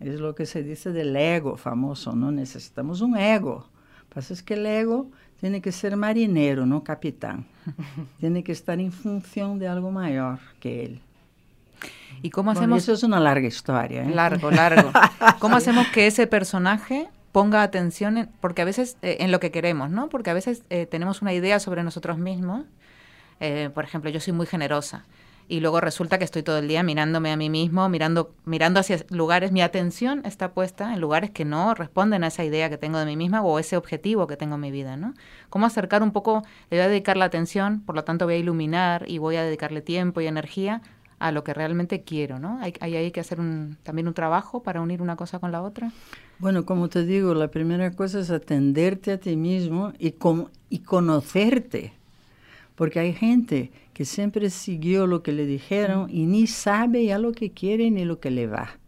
Es 0.00 0.18
lo 0.18 0.34
que 0.34 0.46
se 0.46 0.62
dice 0.62 0.92
del 0.92 1.14
ego 1.14 1.56
famoso, 1.56 2.14
¿no? 2.16 2.32
Necesitamos 2.32 3.02
un 3.02 3.16
ego. 3.16 3.66
Pasa 4.12 4.32
es 4.32 4.42
que 4.42 4.54
el 4.54 4.66
ego 4.66 5.10
tiene 5.38 5.60
que 5.60 5.72
ser 5.72 5.96
marinero, 5.96 6.66
no 6.66 6.82
capitán. 6.82 7.46
tiene 8.18 8.42
que 8.42 8.52
estar 8.52 8.80
en 8.80 8.92
función 8.92 9.58
de 9.58 9.68
algo 9.68 9.90
mayor 9.90 10.38
que 10.58 10.84
él. 10.84 11.00
¿Y 12.22 12.30
cómo 12.30 12.50
hacemos? 12.50 12.82
eso 12.82 12.92
es 12.94 13.02
una 13.02 13.20
larga 13.20 13.46
historia. 13.46 14.02
¿eh? 14.02 14.10
Largo, 14.10 14.50
largo. 14.50 14.90
¿Cómo 15.38 15.56
hacemos 15.56 15.86
que 15.88 16.06
ese 16.06 16.26
personaje 16.26 17.08
ponga 17.32 17.62
atención, 17.62 18.18
en, 18.18 18.28
porque 18.40 18.62
a 18.62 18.64
veces 18.64 18.96
eh, 19.02 19.18
en 19.20 19.30
lo 19.30 19.40
que 19.40 19.50
queremos, 19.50 19.90
¿no? 19.90 20.08
Porque 20.08 20.30
a 20.30 20.34
veces 20.34 20.64
eh, 20.70 20.86
tenemos 20.86 21.22
una 21.22 21.32
idea 21.32 21.60
sobre 21.60 21.82
nosotros 21.82 22.18
mismos. 22.18 22.64
Eh, 23.38 23.70
por 23.72 23.84
ejemplo, 23.84 24.10
yo 24.10 24.20
soy 24.20 24.32
muy 24.32 24.46
generosa 24.46 25.04
y 25.50 25.58
luego 25.58 25.80
resulta 25.80 26.16
que 26.16 26.24
estoy 26.24 26.44
todo 26.44 26.58
el 26.58 26.68
día 26.68 26.84
mirándome 26.84 27.32
a 27.32 27.36
mí 27.36 27.50
mismo, 27.50 27.88
mirando, 27.88 28.32
mirando 28.44 28.78
hacia 28.78 29.04
lugares, 29.10 29.50
mi 29.50 29.62
atención 29.62 30.22
está 30.24 30.52
puesta 30.52 30.94
en 30.94 31.00
lugares 31.00 31.30
que 31.30 31.44
no 31.44 31.74
responden 31.74 32.22
a 32.22 32.28
esa 32.28 32.44
idea 32.44 32.70
que 32.70 32.78
tengo 32.78 32.98
de 32.98 33.04
mí 33.04 33.16
misma 33.16 33.42
o 33.42 33.58
ese 33.58 33.76
objetivo 33.76 34.28
que 34.28 34.36
tengo 34.36 34.54
en 34.54 34.60
mi 34.60 34.70
vida, 34.70 34.96
¿no? 34.96 35.12
Cómo 35.48 35.66
acercar 35.66 36.04
un 36.04 36.12
poco, 36.12 36.44
le 36.70 36.76
voy 36.76 36.86
a 36.86 36.88
dedicar 36.88 37.16
la 37.16 37.24
atención, 37.24 37.80
por 37.80 37.96
lo 37.96 38.04
tanto 38.04 38.26
voy 38.26 38.34
a 38.34 38.38
iluminar 38.38 39.04
y 39.08 39.18
voy 39.18 39.34
a 39.34 39.42
dedicarle 39.42 39.80
tiempo 39.80 40.20
y 40.20 40.28
energía 40.28 40.82
a 41.18 41.32
lo 41.32 41.42
que 41.42 41.52
realmente 41.52 42.04
quiero, 42.04 42.38
¿no? 42.38 42.60
Hay, 42.62 42.74
hay, 42.80 43.10
que 43.10 43.18
hacer 43.18 43.38
también 43.82 44.06
un 44.06 44.14
trabajo 44.14 44.62
para 44.62 44.80
unir 44.80 45.02
una 45.02 45.16
cosa 45.16 45.40
con 45.40 45.50
la 45.50 45.62
otra. 45.62 45.90
Bueno, 46.38 46.64
como 46.64 46.88
te 46.88 47.04
digo, 47.04 47.34
la 47.34 47.48
primera 47.48 47.90
cosa 47.90 48.20
es 48.20 48.30
atenderte 48.30 49.10
a 49.10 49.18
ti 49.18 49.36
mismo 49.36 49.92
y, 49.98 50.12
con, 50.12 50.48
y 50.68 50.78
conocerte. 50.78 51.92
Porque 52.76 53.00
hay 53.00 53.12
gente 53.12 53.72
que 54.00 54.06
siempre 54.06 54.48
siguió 54.48 55.06
lo 55.06 55.22
que 55.22 55.30
le 55.30 55.44
dijeron 55.44 56.08
y 56.08 56.24
ni 56.24 56.46
sabe 56.46 57.04
ya 57.04 57.18
lo 57.18 57.32
que 57.32 57.52
quiere 57.52 57.90
ni 57.90 58.06
lo 58.06 58.18
que 58.18 58.30
le 58.30 58.46
va. 58.46 58.78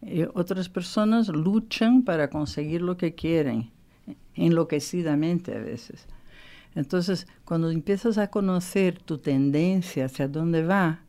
Y 0.00 0.22
otras 0.32 0.70
personas 0.70 1.28
luchan 1.28 2.04
para 2.04 2.30
conseguir 2.30 2.80
lo 2.80 2.96
que 2.96 3.14
quieren, 3.14 3.70
enloquecidamente 4.34 5.54
a 5.54 5.60
veces. 5.60 6.06
Entonces, 6.74 7.26
cuando 7.44 7.70
empiezas 7.70 8.16
a 8.16 8.28
conocer 8.28 8.98
tu 8.98 9.18
tendencia 9.18 10.06
hacia 10.06 10.26
dónde 10.26 10.64
va, 10.64 11.00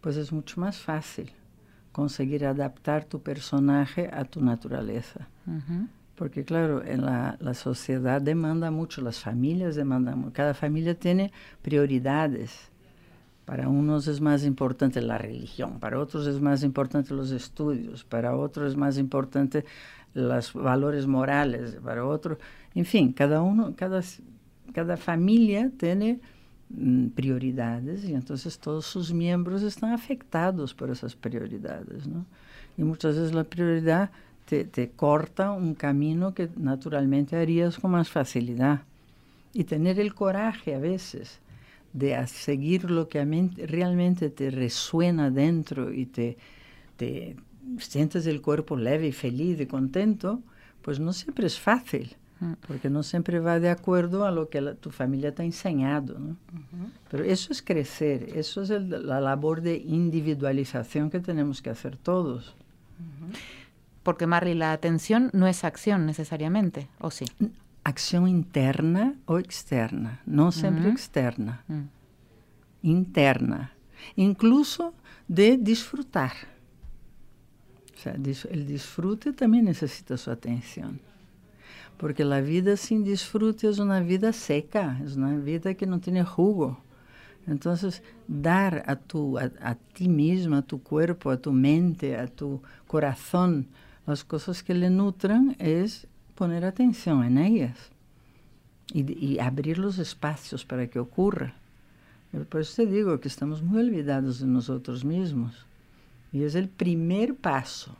pues 0.00 0.16
es 0.16 0.32
mucho 0.32 0.60
más 0.60 0.78
fácil 0.78 1.30
conseguir 1.92 2.44
adaptar 2.44 3.04
tu 3.04 3.22
personaje 3.22 4.10
a 4.12 4.24
tu 4.24 4.40
naturaleza. 4.40 5.28
Porque 6.18 6.44
claro, 6.44 6.84
en 6.84 7.04
la, 7.04 7.36
la, 7.38 7.54
sociedad 7.54 8.20
demanda 8.20 8.72
mucho, 8.72 9.00
las 9.00 9.20
familias 9.20 9.76
demandan 9.76 10.18
mucho, 10.18 10.32
cada 10.32 10.52
familia 10.52 10.98
tiene 10.98 11.32
prioridades. 11.62 12.70
Para 13.44 13.68
unos 13.68 14.08
es 14.08 14.20
más 14.20 14.44
importante 14.44 15.00
la 15.00 15.16
religión, 15.16 15.78
para 15.78 15.98
otros 15.98 16.26
es 16.26 16.40
más 16.40 16.64
importante 16.64 17.14
los 17.14 17.30
estudios, 17.30 18.04
para 18.04 18.36
otros 18.36 18.72
es 18.72 18.76
más 18.76 18.98
importante 18.98 19.64
los 20.12 20.52
valores 20.52 21.06
morales, 21.06 21.78
para 21.82 22.04
otros, 22.04 22.38
en 22.74 22.84
fin, 22.84 23.12
cada 23.12 23.40
uno, 23.40 23.74
cada, 23.76 24.02
cada 24.74 24.96
familia 24.96 25.70
tiene 25.78 26.20
mm, 26.68 27.08
prioridades 27.08 28.04
y 28.04 28.14
entonces 28.14 28.58
todos 28.58 28.86
sus 28.86 29.12
miembros 29.12 29.62
están 29.62 29.92
afectados 29.92 30.74
por 30.74 30.90
esas 30.90 31.14
prioridades, 31.14 32.06
¿no? 32.06 32.26
Y 32.76 32.82
muchas 32.82 33.16
veces 33.16 33.34
la 33.34 33.44
prioridad 33.44 34.10
te, 34.48 34.64
te, 34.64 34.90
corta 34.90 35.50
un 35.50 35.74
camino 35.74 36.32
que 36.32 36.48
naturalmente 36.56 37.36
harías 37.36 37.78
con 37.78 37.90
más 37.90 38.08
facilidad. 38.08 38.82
Y 39.52 39.64
tener 39.64 40.00
el 40.00 40.14
coraje 40.14 40.74
a 40.74 40.78
veces 40.78 41.40
de 41.92 42.26
seguir 42.26 42.90
lo 42.90 43.08
que 43.08 43.24
realmente 43.66 44.30
te 44.30 44.50
resuena 44.50 45.30
dentro 45.30 45.92
y 45.92 46.06
te, 46.06 46.36
te 46.96 47.36
sientes 47.78 48.26
el 48.26 48.40
cuerpo 48.40 48.76
leve 48.76 49.08
y 49.08 49.12
feliz 49.12 49.60
y 49.60 49.66
contento, 49.66 50.40
pues 50.82 51.00
no 51.00 51.12
siempre 51.12 51.46
es 51.46 51.58
fácil, 51.58 52.16
porque 52.66 52.88
no 52.88 53.02
siempre 53.02 53.40
va 53.40 53.58
de 53.58 53.68
acuerdo 53.68 54.24
a 54.24 54.30
lo 54.30 54.48
que 54.48 54.60
la, 54.60 54.74
tu 54.74 54.90
familia 54.90 55.34
te 55.34 55.42
ha 55.42 55.44
enseñado. 55.44 56.18
¿no? 56.18 56.28
Uh 56.28 56.32
-huh. 56.32 56.90
Pero 57.10 57.24
eso 57.24 57.52
es 57.52 57.62
crecer, 57.62 58.30
eso 58.36 58.62
es 58.62 58.70
el, 58.70 59.06
la 59.06 59.20
labor 59.20 59.60
de 59.60 59.76
individualización 59.76 61.10
que 61.10 61.20
tenemos 61.20 61.60
que 61.62 61.70
hacer 61.70 61.96
todos. 61.96 62.54
Uh 63.00 63.26
-huh. 63.26 63.57
Porque, 64.08 64.26
Marley, 64.26 64.54
la 64.54 64.72
atención 64.72 65.28
no 65.34 65.46
es 65.46 65.64
acción 65.64 66.06
necesariamente, 66.06 66.88
¿o 66.98 67.10
sí? 67.10 67.26
Acción 67.84 68.26
interna 68.26 69.16
o 69.26 69.38
externa, 69.38 70.22
no 70.24 70.50
siempre 70.50 70.84
uh 70.84 70.88
-huh. 70.88 70.92
externa. 70.92 71.62
Interna. 72.80 73.74
Incluso 74.16 74.94
de 75.28 75.58
disfrutar. 75.58 76.32
O 77.94 77.98
sea, 78.00 78.14
el 78.14 78.66
disfrute 78.66 79.34
también 79.34 79.66
necesita 79.66 80.16
su 80.16 80.30
atención. 80.30 81.02
Porque 81.98 82.24
la 82.24 82.40
vida 82.40 82.78
sin 82.78 83.04
disfrute 83.04 83.68
es 83.68 83.78
una 83.78 84.00
vida 84.00 84.32
seca, 84.32 84.98
es 85.04 85.16
una 85.16 85.36
vida 85.36 85.74
que 85.74 85.86
no 85.86 86.00
tiene 86.00 86.24
jugo. 86.24 86.80
Entonces, 87.46 88.02
dar 88.26 88.84
a, 88.86 88.96
tu, 88.96 89.36
a, 89.36 89.50
a 89.60 89.74
ti 89.74 90.08
mismo, 90.08 90.56
a 90.56 90.62
tu 90.62 90.82
cuerpo, 90.82 91.30
a 91.30 91.36
tu 91.36 91.52
mente, 91.52 92.16
a 92.16 92.26
tu 92.26 92.62
corazón, 92.86 93.68
las 94.08 94.24
cosas 94.24 94.62
que 94.62 94.74
le 94.74 94.88
nutran 94.88 95.54
es 95.58 96.06
poner 96.34 96.64
atención 96.64 97.24
en 97.24 97.36
ellas 97.36 97.76
y, 98.92 99.12
y, 99.12 99.38
abrir 99.38 99.76
los 99.76 99.98
espacios 99.98 100.64
para 100.64 100.86
que 100.86 100.98
ocurra. 100.98 101.54
Por 102.48 102.62
eso 102.62 102.82
te 102.82 102.90
digo 102.90 103.20
que 103.20 103.28
estamos 103.28 103.62
muy 103.62 103.80
olvidados 103.80 104.40
de 104.40 104.46
nosotros 104.46 105.04
mismos. 105.04 105.66
Y 106.32 106.42
es 106.42 106.54
el 106.54 106.68
primer 106.68 107.34
paso, 107.34 107.94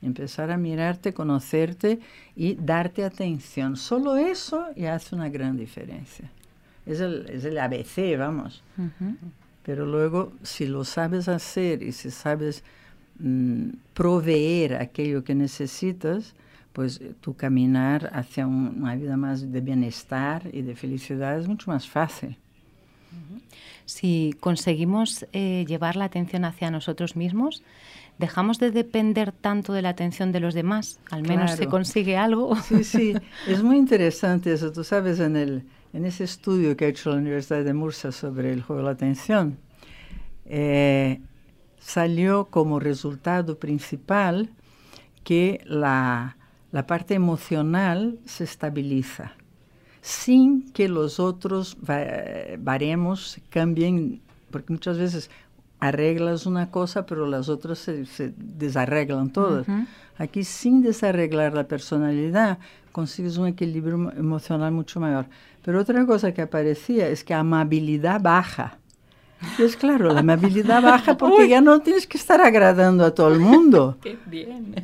empezar 0.00 0.50
a 0.50 0.56
mirarte, 0.56 1.12
conocerte 1.12 2.00
y 2.34 2.54
darte 2.54 3.04
atención. 3.04 3.76
Solo 3.76 4.16
eso 4.16 4.66
ya 4.74 4.94
hace 4.94 5.14
una 5.14 5.28
gran 5.28 5.58
diferencia. 5.58 6.30
Es 6.86 7.00
el, 7.00 7.28
es 7.28 7.44
el 7.44 7.58
ABC, 7.58 8.18
vamos. 8.18 8.62
Uh 8.78 8.82
-huh. 8.82 9.16
Pero 9.64 9.84
luego, 9.84 10.32
si 10.42 10.66
lo 10.66 10.84
sabes 10.84 11.28
hacer 11.28 11.82
y 11.82 11.92
si 11.92 12.10
sabes 12.10 12.64
proveer 13.94 14.76
aquello 14.76 15.24
que 15.24 15.34
necesitas, 15.34 16.34
pues 16.72 17.00
tu 17.20 17.34
caminar 17.34 18.10
hacia 18.14 18.46
un, 18.46 18.74
una 18.78 18.94
vida 18.96 19.16
más 19.16 19.52
de 19.52 19.60
bienestar 19.60 20.48
y 20.52 20.62
de 20.62 20.74
felicidad 20.74 21.38
es 21.38 21.46
mucho 21.46 21.70
más 21.70 21.88
fácil. 21.88 22.36
Si 23.84 24.34
conseguimos 24.40 25.26
eh, 25.32 25.64
llevar 25.68 25.96
la 25.96 26.04
atención 26.04 26.44
hacia 26.44 26.70
nosotros 26.70 27.16
mismos, 27.16 27.62
dejamos 28.18 28.58
de 28.58 28.70
depender 28.70 29.32
tanto 29.32 29.72
de 29.72 29.82
la 29.82 29.90
atención 29.90 30.32
de 30.32 30.40
los 30.40 30.54
demás, 30.54 30.98
al 31.10 31.22
menos 31.22 31.50
claro. 31.50 31.56
se 31.56 31.66
consigue 31.66 32.16
algo. 32.16 32.56
Sí, 32.62 32.84
sí, 32.84 33.14
es 33.46 33.62
muy 33.62 33.76
interesante 33.76 34.52
eso. 34.52 34.72
Tú 34.72 34.84
sabes, 34.84 35.20
en, 35.20 35.36
el, 35.36 35.64
en 35.92 36.04
ese 36.04 36.24
estudio 36.24 36.76
que 36.76 36.86
ha 36.86 36.88
hecho 36.88 37.10
la 37.10 37.16
Universidad 37.16 37.64
de 37.64 37.74
Murcia 37.74 38.12
sobre 38.12 38.52
el 38.52 38.62
juego 38.62 38.80
de 38.80 38.86
la 38.86 38.92
atención, 38.92 39.58
eh, 40.46 41.20
salió 41.82 42.46
como 42.46 42.78
resultado 42.80 43.58
principal 43.58 44.50
que 45.24 45.60
la, 45.64 46.36
la, 46.70 46.86
parte 46.86 47.14
emocional 47.14 48.18
se 48.24 48.44
estabiliza 48.44 49.32
sin 50.02 50.72
que 50.72 50.88
los 50.88 51.20
otros 51.20 51.76
baremos 52.58 53.40
cambien, 53.50 54.20
porque 54.50 54.72
muchas 54.72 54.98
veces 54.98 55.30
arreglas 55.78 56.44
una 56.44 56.70
cosa, 56.70 57.06
pero 57.06 57.26
las 57.26 57.48
otras 57.48 57.78
se, 57.78 58.04
se 58.06 58.34
desarreglan 58.36 59.30
todas. 59.30 59.66
Uh 59.68 59.72
-huh. 59.72 59.86
Aquí, 60.18 60.44
sin 60.44 60.82
desarreglar 60.82 61.54
la 61.54 61.66
personalidad, 61.66 62.58
consigues 62.90 63.36
un 63.36 63.46
equilibrio 63.46 64.12
emocional 64.12 64.72
mucho 64.72 65.00
mayor. 65.00 65.26
Pero 65.64 65.80
otra 65.80 66.04
cosa 66.04 66.32
que 66.32 66.42
aparecía 66.42 67.08
es 67.08 67.24
que 67.24 67.34
amabilidad 67.34 68.20
baja. 68.20 68.78
Es 69.58 69.76
claro, 69.76 70.12
la 70.12 70.20
amabilidad 70.20 70.82
baja 70.82 71.16
porque 71.16 71.48
ya 71.48 71.60
no 71.60 71.80
tienes 71.80 72.06
que 72.06 72.16
estar 72.18 72.40
agradando 72.40 73.04
a 73.04 73.14
todo 73.14 73.28
el 73.32 73.40
mundo. 73.40 73.96
Qué 74.02 74.18
bien. 74.26 74.74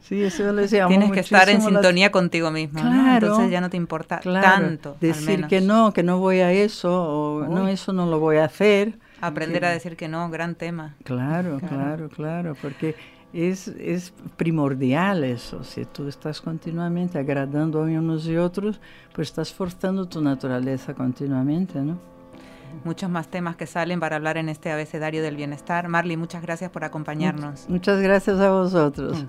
Sí, 0.00 0.22
eso 0.22 0.52
les 0.52 0.72
llamo 0.72 0.88
Tienes 0.88 1.10
que 1.12 1.20
estar 1.20 1.48
en 1.48 1.56
muchísimo 1.56 1.70
la- 1.70 1.80
sintonía 1.80 2.10
contigo 2.10 2.50
mismo, 2.50 2.82
¿no? 2.82 2.90
Claro. 2.90 3.26
Entonces 3.26 3.50
ya 3.50 3.60
no 3.60 3.70
te 3.70 3.76
importa 3.76 4.18
Claro, 4.20 4.46
tanto. 4.66 4.90
al 4.94 5.00
decir 5.00 5.28
menos. 5.36 5.48
que 5.50 5.60
no, 5.60 5.92
que 5.92 6.02
no 6.02 6.18
voy 6.18 6.38
a 6.40 6.52
eso, 6.52 6.90
o 7.04 7.44
no, 7.46 7.64
Uy. 7.64 7.72
eso 7.72 7.92
no 7.92 8.06
lo 8.06 8.18
voy 8.20 8.36
a 8.38 8.44
hacer. 8.44 8.98
Aprender 9.20 9.64
a 9.64 9.70
decir 9.70 9.96
que 9.96 10.06
no, 10.08 10.30
gran 10.30 10.54
tema. 10.54 10.94
Claro, 11.04 11.58
claro, 11.68 12.08
claro, 12.08 12.54
porque 12.62 12.94
es, 13.32 13.66
es 13.68 14.12
primordial 14.36 15.24
eso. 15.24 15.64
Si 15.64 15.84
tú 15.84 16.06
estás 16.06 16.40
continuamente 16.40 17.18
agradando 17.18 17.80
a 17.80 17.82
unos 17.86 18.26
y 18.28 18.36
otros, 18.36 18.80
pues 19.12 19.28
estás 19.28 19.52
forzando 19.52 20.06
tu 20.06 20.20
naturaleza 20.22 20.94
continuamente, 20.94 21.80
¿no? 21.80 21.98
Muchos 22.84 23.10
más 23.10 23.28
temas 23.28 23.56
que 23.56 23.66
salen 23.66 24.00
para 24.00 24.16
hablar 24.16 24.36
en 24.36 24.48
este 24.48 24.70
abecedario 24.70 25.22
del 25.22 25.36
bienestar. 25.36 25.88
Marley, 25.88 26.16
muchas 26.16 26.42
gracias 26.42 26.70
por 26.70 26.84
acompañarnos. 26.84 27.68
Muchas 27.68 28.00
gracias 28.00 28.38
a 28.40 28.50
vosotros. 28.50 29.24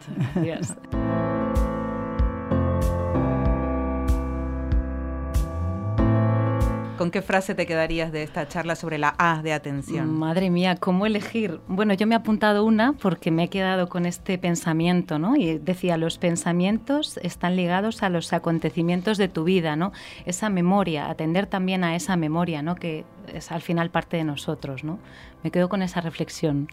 ¿Con 6.99 7.11
qué 7.11 7.21
frase 7.21 7.55
te 7.55 7.65
quedarías 7.65 8.11
de 8.11 8.23
esta 8.23 8.45
charla 8.49 8.75
sobre 8.75 8.97
la 8.97 9.15
A 9.17 9.41
de 9.41 9.53
atención? 9.53 10.19
Madre 10.19 10.49
mía, 10.49 10.75
¿cómo 10.75 11.05
elegir? 11.05 11.61
Bueno, 11.69 11.93
yo 11.93 12.05
me 12.05 12.13
he 12.13 12.17
apuntado 12.17 12.65
una 12.65 12.91
porque 12.91 13.31
me 13.31 13.45
he 13.45 13.47
quedado 13.47 13.87
con 13.87 14.05
este 14.05 14.37
pensamiento, 14.37 15.17
¿no? 15.17 15.37
Y 15.37 15.59
decía, 15.59 15.95
los 15.95 16.17
pensamientos 16.17 17.17
están 17.23 17.55
ligados 17.55 18.03
a 18.03 18.09
los 18.09 18.33
acontecimientos 18.33 19.17
de 19.17 19.29
tu 19.29 19.45
vida, 19.45 19.77
¿no? 19.77 19.93
Esa 20.25 20.49
memoria, 20.49 21.09
atender 21.09 21.47
también 21.47 21.85
a 21.85 21.95
esa 21.95 22.17
memoria, 22.17 22.61
¿no? 22.63 22.75
Que 22.75 23.05
es 23.33 23.49
al 23.53 23.61
final 23.61 23.91
parte 23.91 24.17
de 24.17 24.25
nosotros, 24.25 24.83
¿no? 24.83 24.99
Me 25.41 25.51
quedo 25.51 25.69
con 25.69 25.81
esa 25.81 26.01
reflexión. 26.01 26.67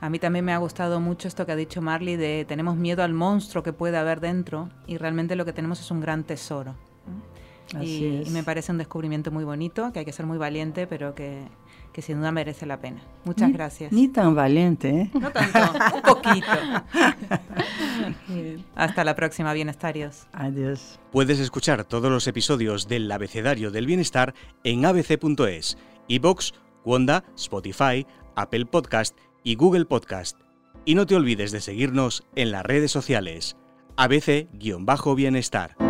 A 0.00 0.08
mí 0.10 0.20
también 0.20 0.44
me 0.44 0.52
ha 0.52 0.58
gustado 0.58 1.00
mucho 1.00 1.26
esto 1.26 1.44
que 1.44 1.50
ha 1.50 1.56
dicho 1.56 1.82
Marley 1.82 2.14
de 2.14 2.44
tenemos 2.46 2.76
miedo 2.76 3.02
al 3.02 3.14
monstruo 3.14 3.64
que 3.64 3.72
puede 3.72 3.96
haber 3.96 4.20
dentro 4.20 4.68
y 4.86 4.96
realmente 4.96 5.34
lo 5.34 5.44
que 5.44 5.52
tenemos 5.52 5.80
es 5.80 5.90
un 5.90 6.00
gran 6.00 6.22
tesoro. 6.22 6.76
Así 7.74 8.04
Y, 8.04 8.16
es. 8.22 8.28
y 8.28 8.30
me 8.30 8.42
parece 8.42 8.72
un 8.72 8.78
descubrimiento 8.78 9.30
muy 9.30 9.44
bonito, 9.44 9.92
que 9.92 10.00
hay 10.00 10.04
que 10.04 10.12
ser 10.12 10.26
muy 10.26 10.38
valiente, 10.38 10.86
pero 10.86 11.14
que, 11.14 11.42
que 11.92 12.02
sin 12.02 12.18
duda 12.18 12.32
merece 12.32 12.66
la 12.66 12.80
pena. 12.80 13.02
Muchas 13.24 13.48
Ni- 13.48 13.54
gracias. 13.54 13.92
Ni 13.92 14.08
tan 14.08 14.34
valiente, 14.34 14.88
¿eh? 14.88 15.10
No 15.20 15.30
tanto, 15.32 15.58
un 15.96 16.02
poquito. 16.02 16.46
Hasta 18.74 19.04
la 19.04 19.14
próxima, 19.16 19.52
bienestarios. 19.52 20.26
Adiós. 20.32 21.00
Puedes 21.12 21.38
escuchar 21.40 21.84
todos 21.84 22.10
los 22.10 22.26
episodios 22.26 22.88
del 22.88 23.10
Abecedario 23.10 23.70
del 23.70 23.86
Bienestar 23.86 24.34
en 24.64 24.84
abc.es, 24.84 25.78
iBox, 26.08 26.54
Wanda, 26.84 27.24
Spotify, 27.36 28.06
Apple 28.36 28.66
Podcast 28.66 29.16
y 29.42 29.56
Google 29.56 29.86
Podcast. 29.86 30.38
Y 30.84 30.94
no 30.94 31.06
te 31.06 31.16
olvides 31.16 31.50
de 31.50 31.60
seguirnos 31.60 32.24
en 32.36 32.52
las 32.52 32.64
redes 32.64 32.92
sociales. 32.92 33.56
ABC-Bienestar. 33.96 35.85